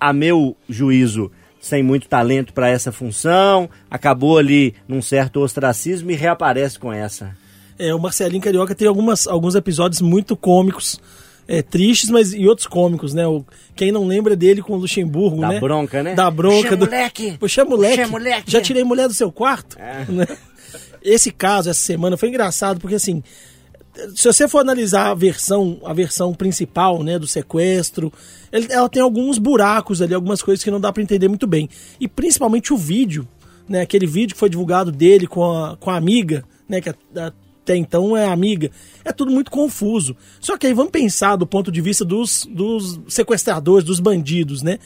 [0.00, 1.30] a meu juízo,
[1.60, 7.36] sem muito talento para essa função, acabou ali num certo ostracismo e reaparece com essa.
[7.78, 11.00] É, o Marcelinho Carioca tem algumas, alguns episódios muito cômicos,
[11.46, 13.26] é, tristes, mas e outros cômicos, né?
[13.26, 13.44] O,
[13.74, 15.60] quem não lembra dele com o Luxemburgo, Da né?
[15.60, 16.14] bronca, né?
[16.14, 16.62] Da bronca.
[16.62, 16.84] Puxa, do...
[16.86, 17.38] moleque!
[17.38, 17.96] Puxa, moleque!
[17.96, 18.50] Puxa, moleque!
[18.50, 19.76] Já tirei mulher do seu quarto?
[20.08, 20.26] Né?
[21.00, 23.22] Esse caso, essa semana, foi engraçado, porque assim,
[24.14, 28.12] se você for analisar a versão, a versão principal, né, do sequestro,
[28.52, 31.68] ele- ela tem alguns buracos ali, algumas coisas que não dá pra entender muito bem.
[32.00, 33.26] E principalmente o vídeo,
[33.68, 37.76] né, aquele vídeo que foi divulgado dele com a, com a amiga, né, que até
[37.76, 38.70] então é amiga.
[39.04, 40.16] É tudo muito confuso.
[40.40, 44.78] Só que aí vamos pensar do ponto de vista dos, dos sequestradores, dos bandidos, né?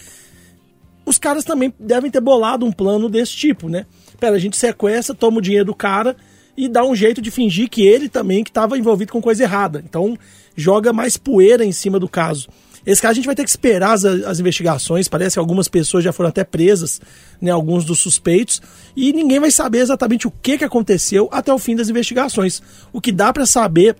[1.04, 3.86] os caras também devem ter bolado um plano desse tipo, né?
[4.20, 6.16] Pera, a gente sequestra, toma o dinheiro do cara
[6.64, 9.82] e dá um jeito de fingir que ele também que estava envolvido com coisa errada.
[9.84, 10.16] Então
[10.54, 12.48] joga mais poeira em cima do caso.
[12.86, 15.08] Esse caso a gente vai ter que esperar as, as investigações.
[15.08, 17.00] Parece que algumas pessoas já foram até presas,
[17.40, 17.50] né?
[17.50, 18.62] Alguns dos suspeitos.
[18.94, 22.62] E ninguém vai saber exatamente o que, que aconteceu até o fim das investigações.
[22.92, 23.96] O que dá para saber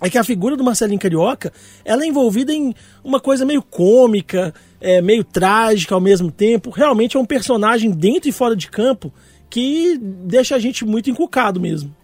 [0.00, 1.52] é que a figura do Marcelinho Carioca
[1.84, 6.70] ela é envolvida em uma coisa meio cômica, é, meio trágica ao mesmo tempo.
[6.70, 9.12] Realmente é um personagem dentro e fora de campo
[9.48, 11.94] que deixa a gente muito encucado mesmo.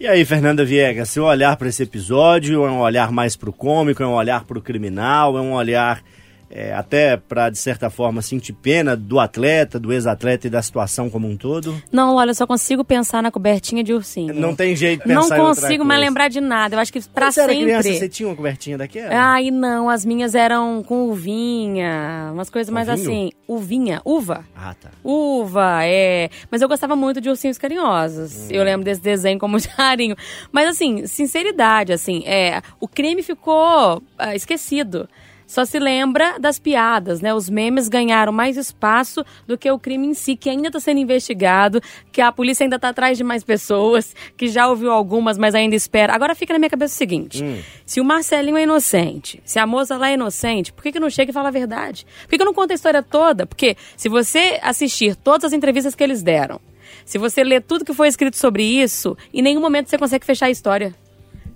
[0.00, 4.00] E aí, Fernanda Viegas, seu olhar para esse episódio é um olhar mais pro cômico,
[4.00, 6.04] é um olhar pro criminal, é um olhar
[6.50, 11.10] é, até para de certa forma sentir pena do atleta, do ex-atleta e da situação
[11.10, 11.80] como um todo?
[11.92, 14.34] Não, olha, eu só consigo pensar na cobertinha de ursinho.
[14.34, 16.76] Não tem jeito de Não pensar outra consigo mais lembrar de nada.
[16.76, 17.64] Eu acho que pra Quando você era sempre.
[17.66, 19.14] criança, você tinha uma cobertinha daquela?
[19.14, 23.30] Ai, não, as minhas eram com uvinha, umas coisas mais assim.
[23.46, 24.44] Uvinha, uva.
[24.56, 24.90] Ah, tá.
[25.04, 26.30] Uva, é.
[26.50, 28.50] Mas eu gostava muito de ursinhos carinhosos.
[28.50, 30.16] Eu lembro desse desenho com muito carinho.
[30.50, 32.62] Mas assim, sinceridade, assim, é.
[32.80, 35.08] O crime ficou ah, esquecido.
[35.48, 37.32] Só se lembra das piadas, né?
[37.32, 41.00] Os memes ganharam mais espaço do que o crime em si, que ainda está sendo
[41.00, 41.80] investigado,
[42.12, 45.74] que a polícia ainda está atrás de mais pessoas, que já ouviu algumas, mas ainda
[45.74, 46.14] espera.
[46.14, 47.42] Agora fica na minha cabeça o seguinte:
[47.86, 51.08] se o Marcelinho é inocente, se a moça lá é inocente, por que, que não
[51.08, 52.06] chega e fala a verdade?
[52.24, 53.46] Por que, que não conta a história toda?
[53.46, 56.60] Porque se você assistir todas as entrevistas que eles deram,
[57.06, 60.44] se você ler tudo que foi escrito sobre isso, em nenhum momento você consegue fechar
[60.44, 60.94] a história.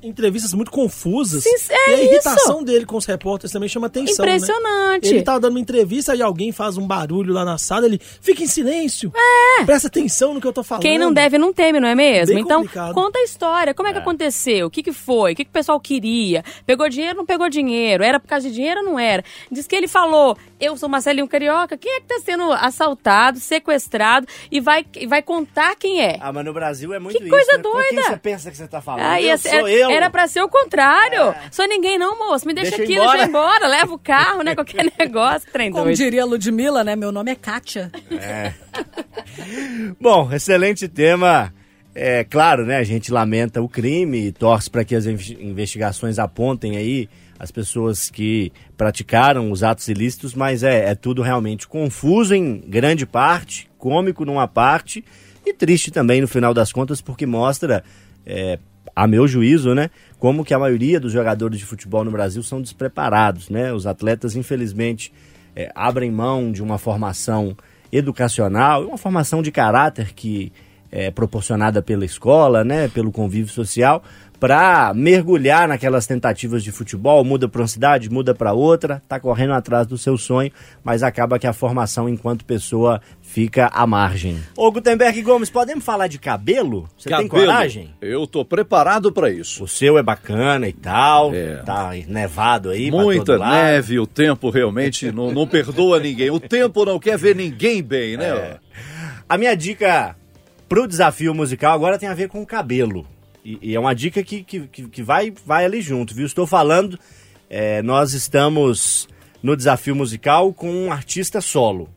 [0.03, 1.45] Entrevistas muito confusas.
[1.45, 2.65] Sim, é e a irritação isso.
[2.65, 4.25] dele com os repórteres também chama atenção.
[4.27, 4.33] né?
[4.37, 5.09] Impressionante.
[5.09, 8.43] Ele tá dando uma entrevista e alguém faz um barulho lá na sala, ele fica
[8.43, 9.13] em silêncio.
[9.61, 9.65] É.
[9.65, 10.83] Presta atenção no que eu tô falando.
[10.83, 12.35] Quem não deve não teme, não é mesmo?
[12.35, 12.95] Bem então, complicado.
[12.95, 13.75] conta a história.
[13.75, 14.67] Como é que aconteceu?
[14.67, 15.33] O que, que foi?
[15.33, 16.45] O que, que o pessoal queria?
[16.67, 18.03] Pegou dinheiro não pegou dinheiro?
[18.03, 19.23] Era por causa de dinheiro ou não era?
[19.51, 21.77] Diz que ele falou: Eu sou Marcelinho Carioca.
[21.77, 26.19] Quem é que tá sendo assaltado, sequestrado e vai, vai contar quem é?
[26.21, 27.31] Ah, mas no Brasil é muito Que isso.
[27.31, 27.63] coisa né?
[27.63, 28.09] Com quem doida.
[28.09, 29.03] você pensa que você tá falando?
[29.05, 29.92] Ah, eu ia sou ser- eu.
[29.97, 31.35] Era pra ser o contrário.
[31.51, 32.47] Sou ninguém não, moço.
[32.47, 33.29] Me deixa, Deixa aqui, ir deixa embora.
[33.29, 33.67] embora.
[33.69, 34.55] Leva o carro, né?
[34.55, 35.51] Qualquer negócio.
[35.53, 35.97] Trem Como doido.
[35.97, 36.97] diria Ludmilla, né?
[36.97, 37.91] Meu nome é Kátia.
[40.01, 41.53] Bom, excelente tema.
[41.95, 42.79] É claro, né?
[42.79, 47.51] A gente lamenta o crime e torce para que as inve- investigações apontem aí as
[47.51, 53.69] pessoas que praticaram os atos ilícitos, mas é, é tudo realmente confuso em grande parte,
[53.77, 55.05] cômico numa parte
[55.45, 57.83] e triste também no final das contas, porque mostra,
[58.25, 58.59] é,
[58.95, 62.61] a meu juízo, né, como que a maioria dos jogadores de futebol no Brasil são
[62.61, 63.73] despreparados, né?
[63.73, 65.13] Os atletas, infelizmente,
[65.55, 67.57] é, abrem mão de uma formação
[67.91, 70.53] educacional, uma formação de caráter que
[70.91, 74.03] é proporcionada pela escola, né, pelo convívio social,
[74.43, 79.53] para mergulhar naquelas tentativas de futebol, muda para uma cidade, muda para outra, tá correndo
[79.53, 80.51] atrás do seu sonho,
[80.83, 84.43] mas acaba que a formação enquanto pessoa fica à margem.
[84.57, 86.89] Ô Gutenberg Gomes, podemos falar de cabelo?
[86.99, 87.95] Você tem Cabelo, coragem?
[88.01, 89.63] Eu tô preparado para isso.
[89.63, 91.59] O seu é bacana e tal, É.
[91.59, 93.53] tá nevado aí Muita todo lado.
[93.55, 96.31] neve, o tempo realmente não, não perdoa ninguém.
[96.33, 98.27] O tempo não quer ver ninguém bem, né?
[98.27, 98.57] É.
[99.29, 100.17] A minha dica
[100.69, 103.07] pro desafio musical agora tem a ver com o cabelo.
[103.45, 106.27] E, e é uma dica que, que, que- vai, vai ali junto, viu?
[106.27, 106.99] Estou falando,
[107.51, 109.09] é, nós estamos
[109.43, 111.89] no desafio musical com um artista solo.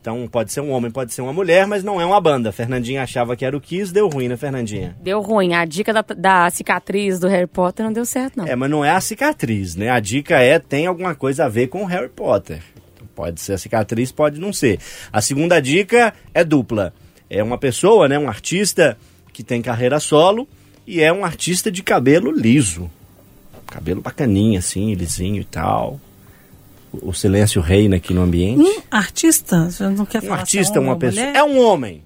[0.00, 2.52] Então pode ser um homem, pode ser uma mulher, mas não é uma banda.
[2.52, 4.94] Fernandinha achava que era o Kiss, deu ruim, né, Fernandinha?
[5.00, 5.54] Deu ruim.
[5.54, 8.46] A dica da, da cicatriz do Harry Potter não deu certo, não.
[8.46, 9.88] É, mas não é a cicatriz, né?
[9.88, 12.62] A dica é tem alguma coisa a ver com o Harry Potter.
[13.14, 14.78] Pode ser a cicatriz, pode não ser.
[15.10, 16.92] A segunda dica é dupla.
[17.30, 18.98] É uma pessoa, né, um artista
[19.32, 20.46] que tem carreira solo
[20.86, 22.90] e é um artista de cabelo liso.
[23.66, 26.00] Cabelo bacaninha assim, lisinho e tal.
[26.92, 28.60] O silêncio reina aqui no ambiente.
[28.62, 29.68] Um artista?
[29.70, 31.24] Você não quer Um falar é artista, homem uma ou pessoa.
[31.26, 31.36] mulher?
[31.38, 32.02] É um homem.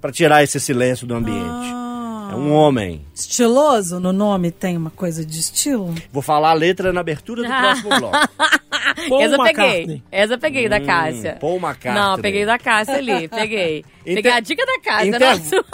[0.00, 1.40] Pra tirar esse silêncio do ambiente.
[1.42, 1.85] Ah.
[2.32, 3.04] É um homem.
[3.14, 5.94] Estiloso no nome tem uma coisa de estilo?
[6.12, 8.16] Vou falar a letra na abertura do próximo bloco.
[9.08, 10.02] Paul Essa eu peguei.
[10.10, 11.34] Essa eu peguei da Cássia.
[11.34, 11.94] Hum, Paul McCartney.
[11.94, 13.84] Não, peguei da Cássia ali, peguei.
[14.04, 15.64] Peguei Inter- a dica da Cássia, Inter- nossa.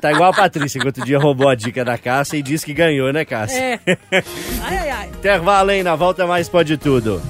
[0.00, 2.72] Tá igual a Patrícia, que outro dia roubou a dica da Cássia e disse que
[2.72, 3.58] ganhou, né, Cássia?
[3.58, 3.80] É.
[4.62, 5.08] Ai, ai, ai.
[5.08, 5.82] Intervalo, hein?
[5.82, 7.20] Na volta mais pode tudo.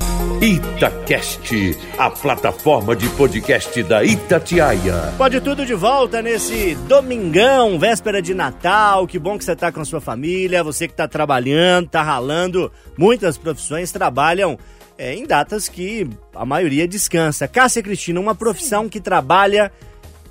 [0.42, 5.14] Itacast, a plataforma de podcast da Itatiaia.
[5.18, 9.06] Pode tudo de volta nesse domingão, véspera de Natal.
[9.06, 12.72] Que bom que você tá com a sua família, você que tá trabalhando, tá ralando.
[12.96, 14.58] Muitas profissões trabalham
[14.96, 17.46] é, em datas que a maioria descansa.
[17.46, 19.72] Cássia Cristina, uma profissão que trabalha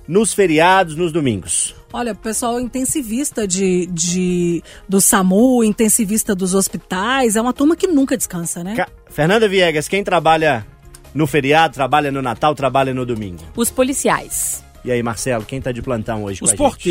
[0.07, 1.78] nos feriados, nos domingos.
[1.91, 7.87] Olha, o pessoal intensivista de, de, do SAMU, intensivista dos hospitais, é uma turma que
[7.87, 8.75] nunca descansa, né?
[8.75, 10.65] Ca- Fernanda Viegas, quem trabalha
[11.15, 13.41] no feriado, trabalha no Natal, trabalha no domingo.
[13.55, 14.63] Os policiais.
[14.85, 16.83] E aí, Marcelo, quem tá de plantão hoje Os com a gente?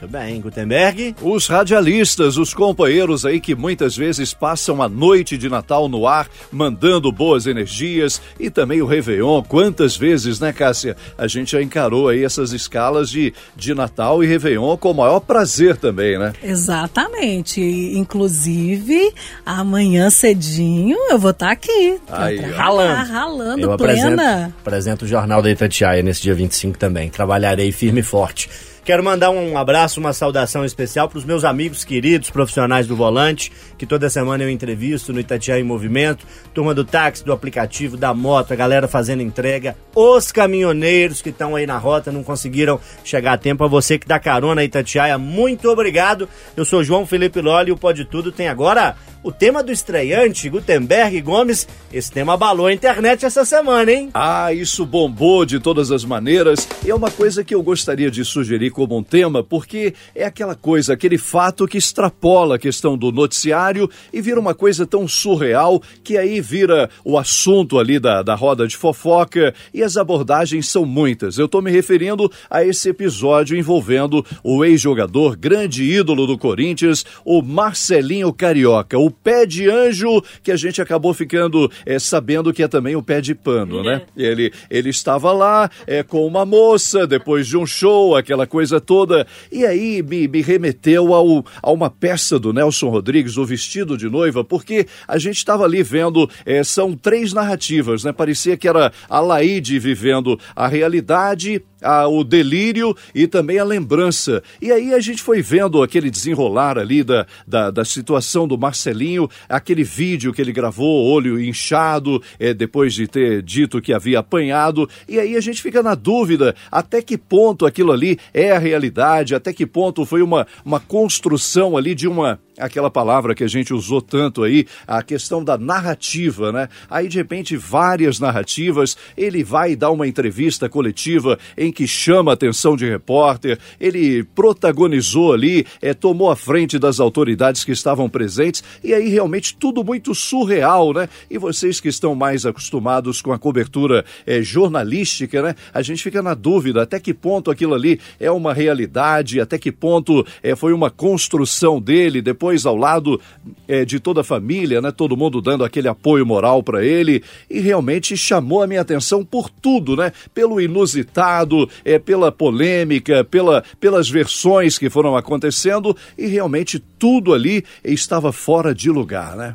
[0.00, 1.16] Muito bem, Gutenberg.
[1.20, 6.28] Os radialistas, os companheiros aí que muitas vezes passam a noite de Natal no ar,
[6.52, 9.42] mandando boas energias e também o Réveillon.
[9.42, 10.96] Quantas vezes, né, Cássia?
[11.16, 15.18] A gente já encarou aí essas escalas de, de Natal e Réveillon com o maior
[15.18, 16.32] prazer também, né?
[16.44, 17.60] Exatamente.
[17.60, 19.12] Inclusive,
[19.44, 21.98] amanhã cedinho eu vou estar aqui.
[22.08, 22.52] Aí, Pra ó.
[22.56, 23.12] ralar, Ralando.
[23.12, 24.10] ralando, Eu plena.
[24.12, 27.10] apresento, apresento o Jornal da Itatiaia nesse dia 25 também.
[27.10, 28.48] Trabalharei firme e forte.
[28.88, 33.52] Quero mandar um abraço, uma saudação especial para os meus amigos queridos, profissionais do volante,
[33.76, 36.24] que toda semana eu entrevisto no Itatiaia em Movimento,
[36.54, 41.54] turma do táxi, do aplicativo, da moto, a galera fazendo entrega, os caminhoneiros que estão
[41.54, 45.68] aí na rota, não conseguiram chegar a tempo, a você que dá carona Itatiaia, muito
[45.68, 46.26] obrigado.
[46.56, 48.96] Eu sou João Felipe Loli e o Pode Tudo tem agora
[49.28, 51.68] o tema do estreante, Gutenberg Gomes.
[51.92, 54.08] Esse tema abalou a internet essa semana, hein?
[54.14, 56.66] Ah, isso bombou de todas as maneiras.
[56.82, 60.54] E é uma coisa que eu gostaria de sugerir como um tema, porque é aquela
[60.54, 65.82] coisa, aquele fato que extrapola a questão do noticiário e vira uma coisa tão surreal
[66.02, 70.86] que aí vira o assunto ali da, da roda de fofoca e as abordagens são
[70.86, 71.36] muitas.
[71.36, 77.42] Eu estou me referindo a esse episódio envolvendo o ex-jogador, grande ídolo do Corinthians, o
[77.42, 82.68] Marcelinho Carioca, o pé de anjo que a gente acabou ficando eh, sabendo que é
[82.68, 84.02] também o pé de pano, né?
[84.16, 89.26] Ele, ele estava lá eh, com uma moça depois de um show, aquela coisa toda,
[89.50, 94.08] e aí me, me remeteu ao, a uma peça do Nelson Rodrigues, O Vestido de
[94.08, 98.12] Noiva, porque a gente estava ali vendo, eh, são três narrativas, né?
[98.12, 104.42] Parecia que era a Laide vivendo a realidade a- o delírio e também a lembrança.
[104.60, 109.28] E aí a gente foi vendo aquele desenrolar ali da, da, da situação do Marcelinho,
[109.48, 114.88] aquele vídeo que ele gravou, olho inchado, eh, depois de ter dito que havia apanhado.
[115.08, 119.34] E aí a gente fica na dúvida até que ponto aquilo ali é a realidade,
[119.34, 123.72] até que ponto foi uma, uma construção ali de uma aquela palavra que a gente
[123.72, 126.68] usou tanto aí, a questão da narrativa, né?
[126.90, 132.34] Aí de repente várias narrativas, ele vai dar uma entrevista coletiva em que chama a
[132.34, 138.62] atenção de repórter, ele protagonizou ali, eh, tomou a frente das autoridades que estavam presentes
[138.82, 141.08] e aí realmente tudo muito surreal, né?
[141.30, 145.54] E vocês que estão mais acostumados com a cobertura eh, jornalística, né?
[145.72, 149.70] A gente fica na dúvida até que ponto aquilo ali é uma realidade, até que
[149.70, 153.20] ponto eh, foi uma construção dele, depois ao lado
[153.66, 154.90] eh, de toda a família, né?
[154.90, 159.50] Todo mundo dando aquele apoio moral para ele e realmente chamou a minha atenção por
[159.50, 160.12] tudo, né?
[160.34, 167.64] Pelo inusitado, eh, pela polêmica, pela, pelas versões que foram acontecendo e realmente tudo ali
[167.84, 169.54] estava fora de lugar, né?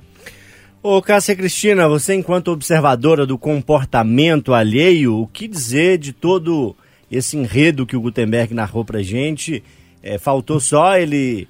[0.86, 6.76] Ô, Cássia Cristina, você enquanto observadora do comportamento alheio, o que dizer de todo
[7.10, 9.64] esse enredo que o Gutenberg narrou pra gente?
[10.04, 11.48] É, faltou só ele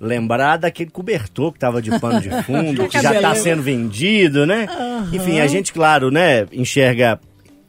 [0.00, 4.66] lembrar daquele cobertor que tava de pano de fundo, que já tá sendo vendido, né?
[5.12, 7.20] Enfim, a gente, claro, né, enxerga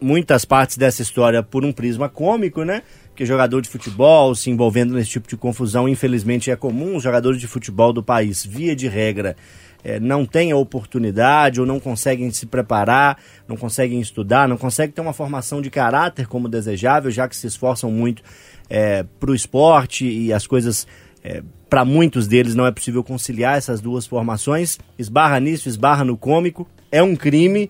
[0.01, 2.83] muitas partes dessa história por um prisma cômico, né?
[3.09, 6.95] Porque jogador de futebol se envolvendo nesse tipo de confusão, infelizmente, é comum.
[6.95, 9.35] Os jogadores de futebol do país, via de regra,
[9.83, 14.93] eh, não têm a oportunidade ou não conseguem se preparar, não conseguem estudar, não conseguem
[14.93, 18.23] ter uma formação de caráter como desejável, já que se esforçam muito
[19.19, 20.85] para o esporte e as coisas,
[21.69, 24.79] para muitos deles, não é possível conciliar essas duas formações.
[24.97, 26.67] Esbarra nisso, esbarra no cômico.
[26.91, 27.69] É um crime.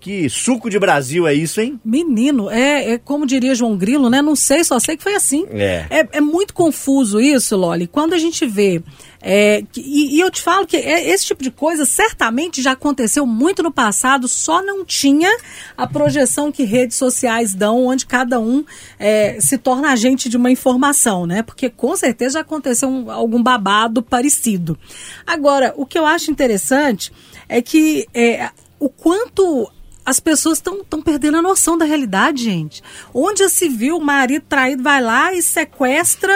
[0.00, 1.80] Que suco de Brasil é isso, hein?
[1.84, 4.22] Menino, é, é como diria João Grilo, né?
[4.22, 5.44] Não sei, só sei que foi assim.
[5.50, 5.86] É.
[5.90, 7.86] É, é muito confuso isso, Loli.
[7.86, 8.82] Quando a gente vê.
[9.20, 12.70] é, que- e, e eu te falo que é- esse tipo de coisa certamente já
[12.70, 15.28] aconteceu muito no passado, só não tinha
[15.76, 18.64] a projeção que redes sociais dão, onde cada um
[18.96, 21.42] é, se torna agente de uma informação, né?
[21.42, 24.78] Porque com certeza já aconteceu um- algum babado parecido.
[25.26, 27.12] Agora, o que eu acho interessante
[27.48, 29.68] é que é, o quanto
[30.08, 32.82] as pessoas estão perdendo a noção da realidade, gente.
[33.12, 36.32] Onde já se viu o marido traído vai lá e sequestra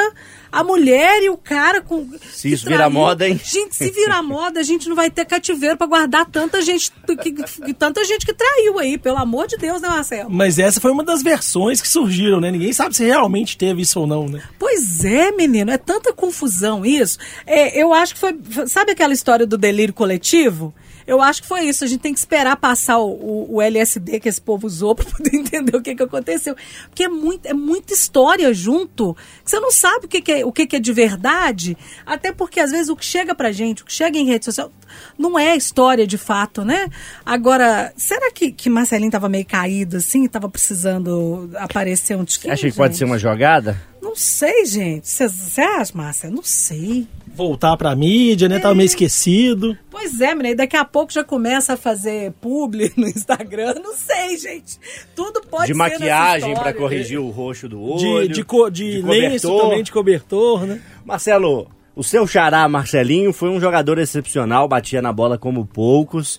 [0.51, 2.07] a mulher e o cara com.
[2.31, 3.41] Se isso virar moda, hein?
[3.43, 7.17] Gente, se virar moda, a gente não vai ter cativeiro para guardar tanta gente que,
[7.33, 10.29] que- tanta gente que traiu aí, pelo amor de Deus, né, Marcelo?
[10.31, 12.51] Mas essa foi uma das versões que surgiram, né?
[12.51, 14.43] Ninguém sabe se realmente teve isso ou não, né?
[14.59, 17.17] Pois é, menino, é tanta confusão isso.
[17.47, 20.75] É, eu acho que foi- Sabe aquela história do delírio coletivo?
[21.07, 21.85] Eu acho que foi isso.
[21.85, 25.05] A gente tem que esperar passar o, o- o LSD que esse povo usou para
[25.05, 26.55] poder entender o que, que aconteceu.
[26.89, 29.17] Porque é, muito, é muita história junto.
[29.45, 31.77] Você não sabe o que, que é, o que, que é de verdade.
[32.07, 34.71] Até porque, às vezes, o que chega pra gente, o que chega em rede social,
[35.19, 36.89] não é história de fato, né?
[37.25, 40.27] Agora, será que, que Marcelinho tava meio caído assim?
[40.29, 42.53] Tava precisando aparecer um tiquinho?
[42.53, 43.11] Acha que pode ser gente?
[43.11, 43.81] uma jogada?
[44.01, 45.09] Não sei, gente.
[45.09, 46.29] Você acha, Márcia?
[46.31, 47.07] Não sei.
[47.35, 48.59] Voltar pra mídia, né?
[48.59, 49.77] Tava meio esquecido.
[49.91, 53.75] Pois é, menina, e daqui a pouco já começa a fazer publi no Instagram.
[53.83, 54.79] Não sei, gente.
[55.17, 58.29] Tudo pode de ser maquiagem nessa para corrigir o roxo do De, olho.
[58.29, 59.63] de, co- de lenço cobertor.
[59.71, 60.81] também, de cobertor, né?
[61.07, 66.39] Marcelo, o seu xará Marcelinho foi um jogador excepcional, batia na bola como poucos.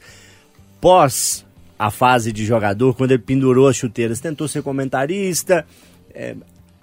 [0.80, 1.46] Pós
[1.78, 5.66] a fase de jogador, quando ele pendurou as chuteiras, tentou ser comentarista.
[6.14, 6.36] É,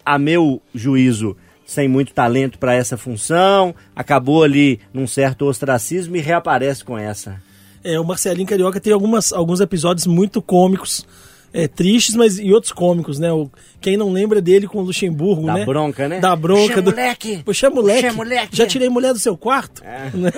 [0.04, 1.36] a meu juízo,
[1.70, 7.40] sem muito talento para essa função, acabou ali num certo ostracismo e reaparece com essa.
[7.84, 11.06] É, o Marcelinho Carioca tem algumas, alguns episódios muito cômicos,
[11.54, 13.32] é, tristes, mas e outros cômicos, né?
[13.32, 13.48] O,
[13.80, 15.64] quem não lembra dele com o Luxemburgo, Da né?
[15.64, 16.18] bronca, né?
[16.18, 16.74] Da bronca.
[16.74, 16.90] Puxa, do...
[16.90, 17.42] moleque!
[17.44, 18.02] Puxa, moleque!
[18.02, 18.56] Puxa, moleque!
[18.56, 19.84] Já tirei mulher do seu quarto?
[19.84, 20.10] É.
[20.12, 20.32] Né?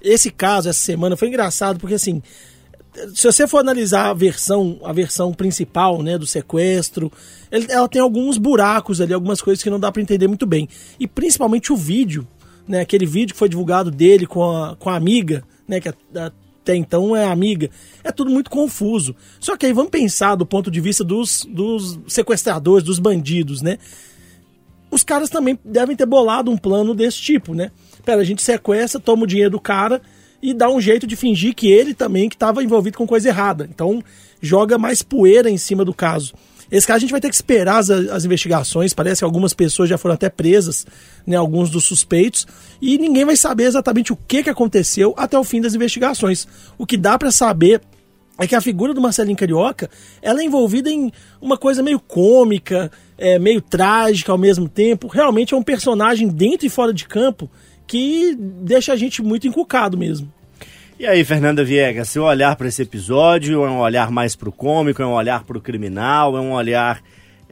[0.00, 2.22] Esse caso, essa semana, foi engraçado, porque assim,
[3.14, 7.10] se você for analisar a versão, a versão principal, né, do sequestro,
[7.50, 10.68] ele- ela tem alguns buracos ali, algumas coisas que não dá pra entender muito bem.
[10.98, 12.26] E principalmente o vídeo,
[12.66, 16.74] né, aquele vídeo que foi divulgado dele com a, com a amiga, né, que até
[16.74, 17.68] então é amiga.
[18.02, 19.14] É tudo muito confuso.
[19.38, 23.78] Só que aí vamos pensar do ponto de vista dos, dos sequestradores, dos bandidos, né?
[24.90, 27.72] os caras também devem ter bolado um plano desse tipo, né?
[28.04, 30.00] Pera, a gente sequestra, toma o dinheiro do cara
[30.44, 33.66] e dá um jeito de fingir que ele também que estava envolvido com coisa errada.
[33.74, 34.04] Então,
[34.42, 36.34] joga mais poeira em cima do caso.
[36.70, 38.92] Esse caso a gente vai ter que esperar as, as investigações.
[38.92, 40.86] Parece que algumas pessoas já foram até presas,
[41.26, 41.34] né?
[41.34, 42.46] Alguns dos suspeitos.
[42.78, 46.46] E ninguém vai saber exatamente o que, que aconteceu até o fim das investigações.
[46.76, 47.80] O que dá para saber
[48.38, 49.88] é que a figura do Marcelinho Carioca
[50.20, 55.08] ela é envolvida em uma coisa meio cômica, é, meio trágica ao mesmo tempo.
[55.08, 57.50] Realmente é um personagem dentro e fora de campo
[57.86, 60.32] que deixa a gente muito encucado mesmo.
[60.98, 65.02] E aí, Fernanda Viegas, seu olhar para esse episódio é um olhar mais pro cômico,
[65.02, 67.02] é um olhar pro criminal, é um olhar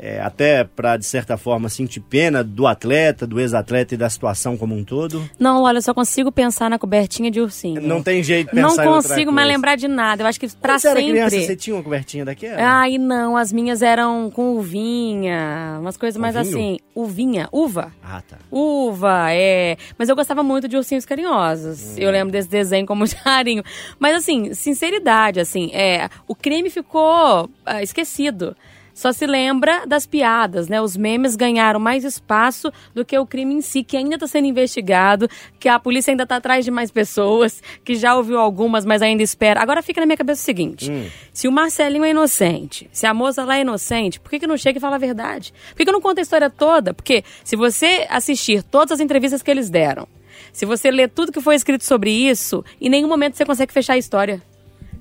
[0.03, 4.57] é, até para, de certa forma, sentir pena do atleta, do ex-atleta e da situação
[4.57, 5.31] como um todo?
[5.39, 7.81] Não, olha, eu só consigo pensar na cobertinha de ursinho.
[7.81, 10.25] Não tem jeito de Não pensar outra consigo mais lembrar de nada.
[10.25, 11.13] Eu acho que pra Quando você era sempre.
[11.13, 12.61] criança, você tinha uma cobertinha daquela?
[12.61, 16.79] Ai, não, as minhas eram com uvinha, umas coisas mais assim.
[16.97, 17.93] Uvinha, uva.
[18.03, 18.39] Ah, tá.
[18.51, 19.77] Uva, é.
[19.97, 21.97] Mas eu gostava muito de ursinhos carinhosos.
[21.97, 23.63] Eu lembro desse desenho com muito carinho.
[24.01, 26.09] Mas assim, sinceridade, assim, é.
[26.27, 28.57] O crime ficou ah, esquecido.
[28.95, 30.81] Só se lembra das piadas, né?
[30.81, 34.47] Os memes ganharam mais espaço do que o crime em si, que ainda está sendo
[34.47, 35.29] investigado,
[35.59, 39.23] que a polícia ainda está atrás de mais pessoas, que já ouviu algumas, mas ainda
[39.23, 39.61] espera.
[39.61, 40.91] Agora fica na minha cabeça o seguinte:
[41.33, 44.57] se o Marcelinho é inocente, se a moça lá é inocente, por que, que não
[44.57, 45.53] chega e fala a verdade?
[45.71, 46.93] Por que, que não conta a história toda?
[46.93, 50.07] Porque se você assistir todas as entrevistas que eles deram,
[50.53, 53.95] se você ler tudo que foi escrito sobre isso, em nenhum momento você consegue fechar
[53.95, 54.43] a história.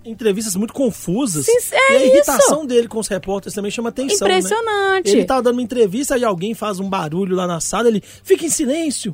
[0.04, 1.46] Entrevistas muito confusas.
[1.46, 2.68] Sim, é e a irritação isso.
[2.68, 4.28] dele com os repórteres também chama atenção.
[4.28, 4.40] né?
[4.40, 5.10] Impressionante.
[5.12, 8.44] Ele tá dando uma entrevista e alguém faz um barulho lá na sala, ele fica
[8.46, 9.14] em silêncio.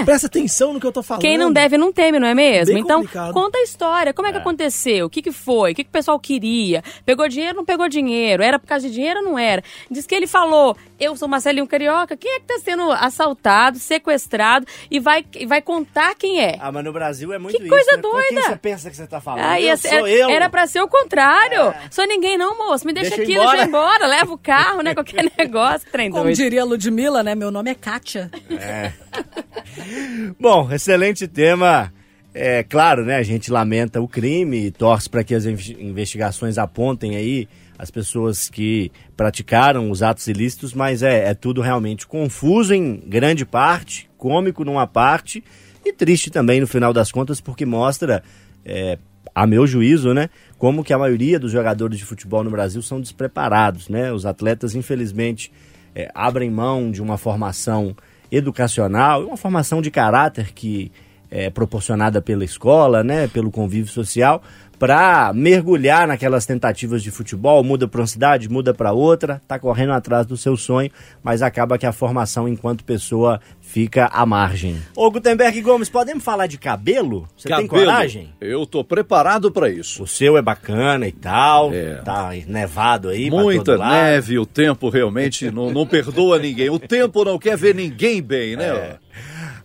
[0.00, 0.04] É.
[0.04, 1.22] Presta atenção no que eu tô falando.
[1.22, 2.72] Quem não deve não teme, não é mesmo?
[2.74, 3.32] Bem então, complicado.
[3.34, 4.12] conta a história.
[4.14, 5.06] Como é que aconteceu?
[5.06, 5.72] O que, que foi?
[5.72, 6.84] O que, que o pessoal queria?
[7.04, 8.40] Pegou dinheiro não pegou dinheiro?
[8.42, 9.62] Era por causa de dinheiro ou não era?
[9.90, 12.16] Diz que ele falou, eu sou Marcelinho Carioca.
[12.16, 16.56] Quem é que tá sendo assaltado, sequestrado e vai, vai contar quem é?
[16.60, 17.68] Ah, mas no Brasil é muito Que isso.
[17.70, 18.02] coisa né?
[18.02, 18.42] Com quem doida.
[18.50, 19.44] você pensa que você tá falando?
[19.44, 20.27] Ah, eu ia sou ser- eu.
[20.28, 21.74] Era pra ser o contrário.
[21.90, 22.86] Sou ninguém não, moço.
[22.86, 23.50] Me deixa, Deixa eu aqui, embora.
[23.50, 24.06] deixa eu embora.
[24.06, 24.92] Leva o carro, né?
[24.94, 25.88] Qualquer negócio.
[25.90, 26.36] Trem Como doido.
[26.36, 27.34] diria a Ludmilla, né?
[27.34, 28.30] Meu nome é Kátia.
[30.38, 31.92] Bom, excelente tema.
[32.34, 33.16] É claro, né?
[33.16, 37.48] A gente lamenta o crime e torce para que as inve- investigações apontem aí
[37.78, 43.44] as pessoas que praticaram os atos ilícitos, mas é, é tudo realmente confuso em grande
[43.46, 45.42] parte, cômico numa parte
[45.84, 48.22] e triste também no final das contas, porque mostra,
[48.64, 48.98] é,
[49.38, 53.00] a meu juízo, né, como que a maioria dos jogadores de futebol no Brasil são
[53.00, 54.12] despreparados, né?
[54.12, 55.52] Os atletas, infelizmente,
[55.94, 57.94] é, abrem mão de uma formação
[58.32, 60.90] educacional, uma formação de caráter que
[61.30, 64.42] é, proporcionada pela escola, né, pelo convívio social,
[64.78, 69.92] para mergulhar naquelas tentativas de futebol, muda para uma cidade, muda para outra, tá correndo
[69.92, 70.88] atrás do seu sonho,
[71.20, 74.76] mas acaba que a formação enquanto pessoa fica à margem.
[74.94, 77.26] Ô Gutenberg Gomes, podemos falar de cabelo?
[77.36, 77.86] Você tem Cabelo.
[77.86, 78.32] coragem?
[78.40, 80.04] Eu tô preparado para isso.
[80.04, 81.96] O seu é bacana e tal, É.
[81.96, 86.70] tá nevado aí Muita neve, o tempo realmente não, não perdoa ninguém.
[86.70, 88.68] O tempo não quer ver ninguém bem, né?
[88.68, 88.96] É.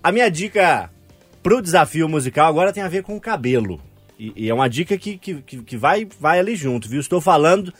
[0.02, 0.90] A minha dica
[1.44, 3.80] pro desafio musical agora tem a ver com o cabelo.
[4.18, 7.00] E, e é uma dica que, que, que- vai, vai ali junto, viu?
[7.02, 7.74] Estou falando,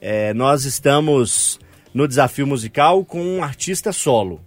[0.00, 1.60] é, nós estamos
[1.92, 4.40] no desafio musical com um artista solo.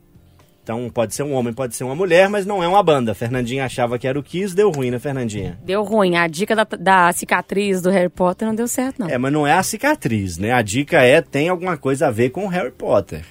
[0.64, 3.14] Então pode ser um homem, pode ser uma mulher, mas não é uma banda.
[3.14, 5.60] Fernandinha achava que era o Kiss, deu ruim, né, Fernandinha?
[5.66, 6.16] Deu ruim.
[6.16, 9.10] A dica da, da cicatriz do Harry Potter não deu certo, não.
[9.10, 10.54] É, mas não é a cicatriz, né?
[10.54, 13.26] A dica é tem alguma coisa a ver com o Harry Potter.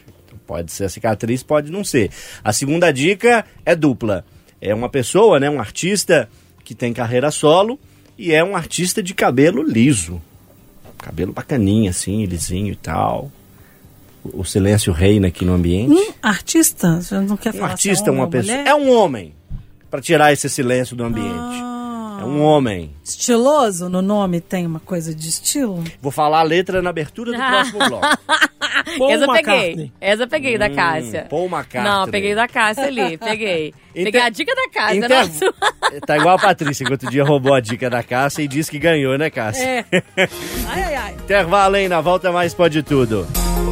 [0.46, 2.10] Pode ser a cicatriz, pode não ser.
[2.44, 4.26] A segunda dica é dupla.
[4.64, 6.28] É uma pessoa, né, um artista
[6.64, 7.78] que tem carreira solo
[8.16, 10.22] e é um artista de cabelo liso.
[10.98, 13.32] Cabelo bacaninha assim, lisinho e tal.
[14.24, 15.92] O o silêncio reina aqui no ambiente.
[15.92, 17.00] Um artista?
[17.02, 18.56] Você não quer Um falar é artista, homem uma ou pessoa.
[18.56, 18.70] mulher?
[18.70, 19.34] É um homem.
[19.90, 21.28] Pra tirar esse silêncio do ambiente.
[21.34, 21.81] Ah.
[22.22, 22.94] É um homem.
[23.04, 25.82] Estiloso no nome tem uma coisa de estilo?
[26.00, 28.06] Vou falar a letra na abertura do próximo bloco.
[28.98, 29.92] Paul Essa eu peguei.
[30.00, 31.26] Essa eu peguei da Hum, Cássia.
[31.28, 31.82] Paul McCartney.
[31.84, 33.18] Não, peguei da Cássia ali.
[33.18, 33.74] Peguei.
[33.94, 34.96] Inter- Peguei a dica da Cássia.
[35.04, 35.54] Inter- Nossa.
[36.06, 38.78] Tá igual a Patrícia, que outro dia roubou a dica da Cássia e disse que
[38.78, 39.62] ganhou, né, Cássia?
[39.62, 39.84] É.
[40.66, 41.12] Ai, ai, ai.
[41.14, 41.86] Intervalo, hein?
[41.86, 43.26] Na volta mais pode tudo.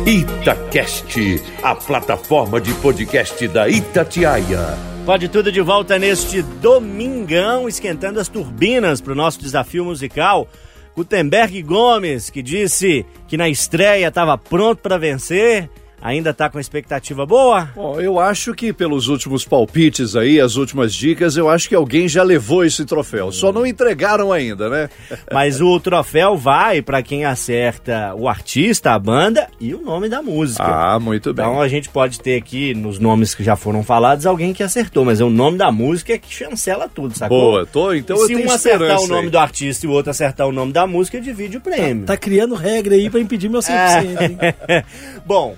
[0.07, 4.90] Itacast, a plataforma de podcast da Itatiaia.
[5.07, 10.47] Pode tudo de volta neste domingão, esquentando as turbinas pro nosso desafio musical.
[10.95, 15.69] Gutenberg Gomes, que disse que na estreia estava pronto para vencer,
[16.01, 17.69] ainda tá com expectativa boa?
[17.75, 22.09] Bom, eu acho que pelos últimos palpites aí, as últimas dicas, eu acho que alguém
[22.09, 23.31] já levou esse troféu.
[23.33, 24.89] Só não entregaram ainda, né?
[25.33, 30.23] Mas o troféu vai para quem acerta o artista, a banda e o nome da
[30.23, 30.63] música.
[30.65, 31.45] Ah, muito bem.
[31.45, 35.05] Então a gente pode ter aqui, nos nomes que já foram falados, alguém que acertou,
[35.05, 37.39] mas é o nome da música que chancela tudo, sacou?
[37.53, 39.31] Boa, tô, então E eu se tenho um acertar o nome aí.
[39.31, 42.05] do artista e o outro acertar o nome da música, divide o prêmio.
[42.07, 44.21] Tá criando regra aí pra impedir meu 100%.
[44.23, 44.39] hein?
[44.69, 44.85] É.
[45.25, 45.57] Bom,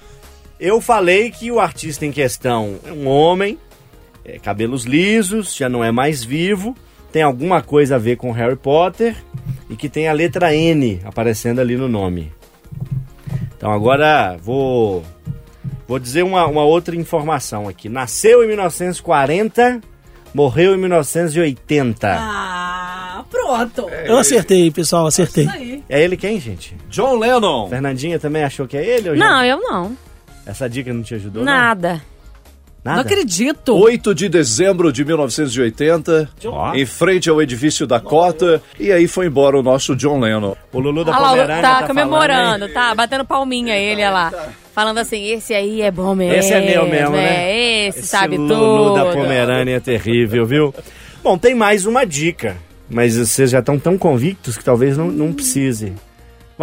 [0.64, 3.58] eu falei que o artista em questão é um homem,
[4.24, 6.76] é, cabelos lisos, já não é mais vivo,
[7.10, 9.16] tem alguma coisa a ver com Harry Potter
[9.68, 12.32] e que tem a letra N aparecendo ali no nome.
[13.56, 15.04] Então agora vou
[15.86, 17.88] vou dizer uma, uma outra informação aqui.
[17.88, 19.80] Nasceu em 1940,
[20.32, 22.08] morreu em 1980.
[22.18, 23.88] Ah, pronto.
[24.04, 25.82] Eu acertei, pessoal, acertei.
[25.88, 26.76] É ele quem, gente?
[26.88, 27.68] John Lennon.
[27.68, 29.10] Fernandinha também achou que é ele?
[29.10, 29.96] Ou já- Não, eu não.
[30.46, 31.44] Essa dica não te ajudou?
[31.44, 31.52] não?
[31.52, 32.02] Nada.
[32.84, 32.96] Nada?
[32.96, 33.76] Não acredito.
[33.76, 36.74] 8 de dezembro de 1980, Ó.
[36.74, 40.56] em frente ao edifício da Cota, e aí foi embora o nosso John Lennon.
[40.72, 42.94] O Lulu da lá, Pomerânia tá, tá comemorando, falando, tá?
[42.94, 44.32] Batendo palminha ele, olha lá.
[44.74, 46.34] Falando assim, esse aí é bom mesmo.
[46.34, 47.86] Esse é meu mesmo, é, né?
[47.86, 48.94] Esse, sabe Lulu tudo.
[48.94, 50.74] da Pomerânia é terrível, viu?
[51.22, 52.56] Bom, tem mais uma dica,
[52.90, 55.92] mas vocês já estão tão convictos que talvez não, não precise.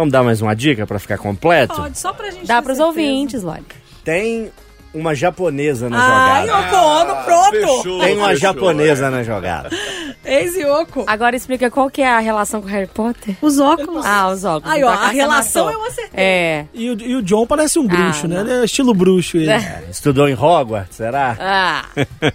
[0.00, 1.74] Vamos dar mais uma dica pra ficar completo?
[1.74, 2.84] Pode, só pra gente Dá pros certeza.
[2.86, 3.62] ouvintes, Loli.
[4.02, 4.50] Tem
[4.94, 6.66] uma japonesa na Ai, jogada.
[6.66, 7.50] Yoko Ono, pronto.
[7.76, 8.00] fechou.
[8.00, 9.68] Tem uma fechou, japonesa na jogada.
[10.24, 11.04] Ex-Yoko.
[11.06, 13.36] Agora explica qual que é a relação com Harry Potter.
[13.42, 14.06] Os óculos.
[14.06, 14.74] Ah, os óculos.
[14.74, 15.80] Aí, ó, a relação matou.
[15.82, 16.24] eu acertei.
[16.24, 16.64] É.
[16.72, 18.40] E o, e o John parece um bruxo, Ah, né?
[18.40, 19.36] Ele é estilo bruxo.
[19.36, 19.50] Ele.
[19.90, 21.36] Estudou em Hogwarts, será?
[21.38, 21.84] Ah,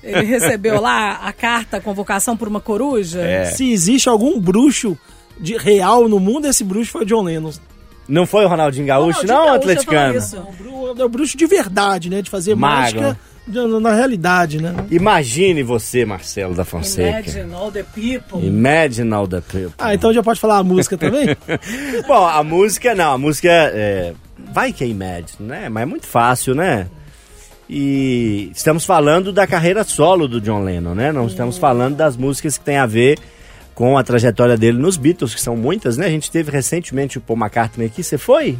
[0.03, 3.21] Ele recebeu lá a carta, a convocação por uma coruja.
[3.21, 3.45] É.
[3.45, 4.95] Se existe algum bruxo
[5.39, 7.51] de real no mundo, esse bruxo foi o John Lennon.
[8.07, 10.17] Não foi o Ronaldinho Gaúcho, Ronaldinho não, Gaúcho, atleticano?
[10.17, 12.21] É o é o bruxo de verdade, né?
[12.21, 12.81] De fazer Mago.
[12.81, 14.75] mágica na, na realidade, né?
[14.89, 17.29] Imagine você, Marcelo da Fonseca.
[17.29, 18.45] Imagine all the people.
[18.45, 19.73] Imagine all the people.
[19.77, 21.35] Ah, então já pode falar a música também?
[22.07, 24.13] Bom, a música, não, a música é,
[24.51, 25.69] vai que é Imagine, né?
[25.69, 26.87] Mas é muito fácil, né?
[27.67, 31.11] E estamos falando da carreira solo do John Lennon, né?
[31.11, 33.17] Não estamos falando das músicas que tem a ver
[33.75, 36.07] com a trajetória dele nos Beatles, que são muitas, né?
[36.07, 38.57] A gente teve recentemente o Paul McCartney aqui, você foi?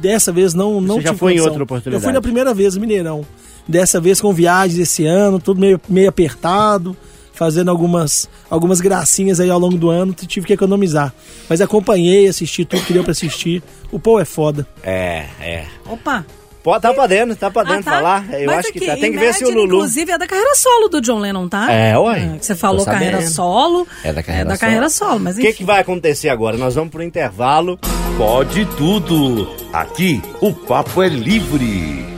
[0.00, 1.48] Dessa vez não, não Você já tive foi em condição.
[1.52, 2.02] outra oportunidade?
[2.02, 3.24] Eu fui na primeira vez, Mineirão.
[3.66, 6.96] Dessa vez com viagens esse ano, tudo meio, meio apertado,
[7.32, 11.14] fazendo algumas, algumas gracinhas aí ao longo do ano, tive que economizar.
[11.48, 13.62] Mas acompanhei, assisti tudo que deu pra assistir.
[13.92, 14.66] O Paul é foda.
[14.82, 15.66] É, é.
[15.86, 16.26] Opa.
[16.66, 17.90] Pô, tá podendo, tá podendo Ah, tá?
[17.92, 18.24] falar?
[18.32, 18.96] Eu Mas acho que aqui, tá.
[18.96, 19.76] Tem que ver se o Lulu.
[19.76, 21.70] Inclusive, é da carreira solo do John Lennon, tá?
[21.70, 22.38] É, ué.
[22.40, 23.86] que você falou carreira solo.
[24.02, 24.58] É da carreira É da solo.
[24.58, 26.56] carreira solo, mas O que, que vai acontecer agora?
[26.56, 27.78] Nós vamos pro intervalo.
[28.18, 29.48] Pode tudo.
[29.72, 32.15] Aqui o papo é livre.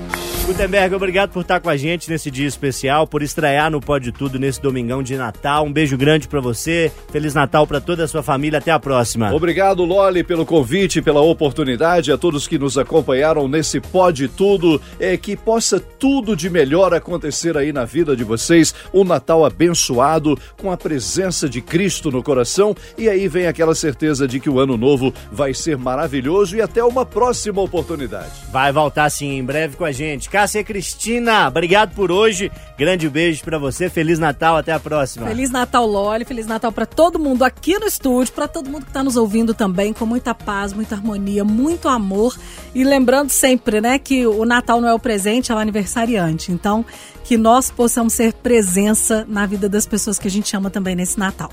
[0.48, 4.38] Gutenberg, obrigado por estar com a gente nesse dia especial, por estrear no Pode Tudo
[4.38, 5.66] nesse domingão de Natal.
[5.66, 6.90] Um beijo grande pra você.
[7.12, 8.58] Feliz Natal pra toda a sua família.
[8.58, 9.30] Até a próxima.
[9.30, 14.80] Obrigado, Loli, pelo convite, pela oportunidade, a todos que nos acompanharam nesse Pode Tudo.
[14.98, 18.74] É que possa tudo de melhor acontecer aí na vida de vocês.
[18.92, 22.74] Um Natal abençoado, com a presença de Cristo no coração.
[22.96, 26.82] E aí vem aquela certeza de que o ano novo vai ser maravilhoso e até
[26.82, 28.32] uma próxima oportunidade.
[28.50, 30.30] Vai voltar sim em breve com a gente.
[30.38, 32.48] Cássia Cristina, obrigado por hoje.
[32.78, 33.90] Grande beijo pra você.
[33.90, 35.26] Feliz Natal, até a próxima.
[35.26, 36.24] Feliz Natal, Loli.
[36.24, 39.52] Feliz Natal pra todo mundo aqui no estúdio, pra todo mundo que tá nos ouvindo
[39.52, 42.38] também, com muita paz, muita harmonia, muito amor.
[42.72, 46.52] E lembrando sempre, né, que o Natal não é o presente, é o aniversariante.
[46.52, 46.86] Então,
[47.24, 51.18] que nós possamos ser presença na vida das pessoas que a gente ama também nesse
[51.18, 51.50] Natal.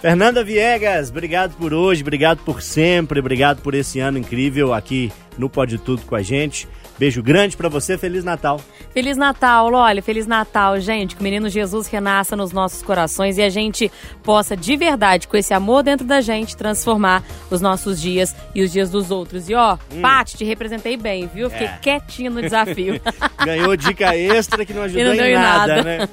[0.00, 5.48] Fernanda Viegas, obrigado por hoje, obrigado por sempre, obrigado por esse ano incrível aqui no
[5.48, 6.66] Pode Tudo com a gente.
[7.00, 8.60] Beijo grande pra você, Feliz Natal.
[8.92, 11.14] Feliz Natal, Loli, Feliz Natal, gente.
[11.16, 13.90] Que o menino Jesus renasça nos nossos corações e a gente
[14.22, 18.70] possa, de verdade, com esse amor dentro da gente, transformar os nossos dias e os
[18.70, 19.48] dias dos outros.
[19.48, 20.02] E ó, Hum.
[20.02, 21.48] Paty, te representei bem, viu?
[21.48, 21.78] Fiquei É.
[21.80, 23.00] quietinho no desafio.
[23.42, 25.82] Ganhou dica extra que não ajudou não em em nada, nada.
[25.82, 26.08] né?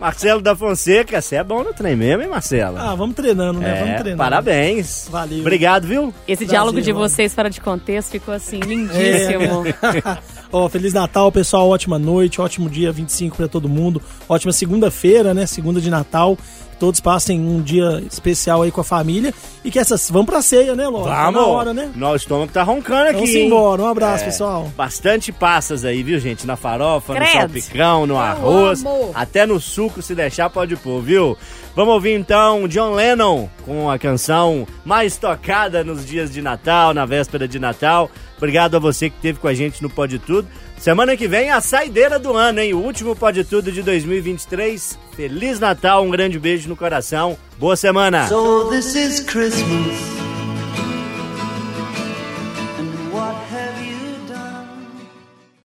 [0.00, 2.78] Marcelo da Fonseca, você é bom no trem mesmo, hein, Marcelo?
[2.78, 3.70] Ah, vamos treinando, né?
[3.76, 4.16] É, vamos treinando.
[4.22, 5.06] parabéns.
[5.10, 5.40] Valeu.
[5.40, 6.14] Obrigado, viu?
[6.26, 7.08] Esse Prazer, diálogo de Loli.
[7.10, 9.64] vocês fora de contexto ficou assim, lindíssimo.
[10.52, 11.68] Ó, Feliz Natal, pessoal.
[11.68, 14.02] Ótima noite, ótimo dia 25 pra todo mundo.
[14.28, 15.46] Ótima segunda-feira, né?
[15.46, 16.36] Segunda de Natal.
[16.72, 19.32] Que todos passem um dia especial aí com a família.
[19.64, 20.10] E que essas.
[20.10, 21.04] Vamos pra ceia, né, Ló?
[21.04, 21.92] Tá na hora, né?
[21.94, 23.12] Nosso estômago tá roncando aqui.
[23.20, 23.46] Vamos hein?
[23.46, 23.82] embora.
[23.82, 24.26] Um abraço, É.
[24.26, 24.72] pessoal.
[24.76, 26.44] Bastante passas aí, viu, gente?
[26.44, 27.32] Na farofa, no Credo.
[27.38, 29.12] salpicão, no arroz, amo.
[29.14, 31.36] até no suco, se deixar, pode pôr, viu?
[31.76, 37.06] Vamos ouvir então John Lennon com a canção mais tocada nos dias de Natal, na
[37.06, 38.10] véspera de Natal.
[38.40, 40.48] Obrigado a você que esteve com a gente no Pode Tudo.
[40.78, 42.72] Semana que vem a saideira do ano, hein?
[42.72, 44.98] O último Pode Tudo de 2023.
[45.14, 47.36] Feliz Natal, um grande beijo no coração.
[47.58, 48.26] Boa semana!
[48.28, 48.70] So.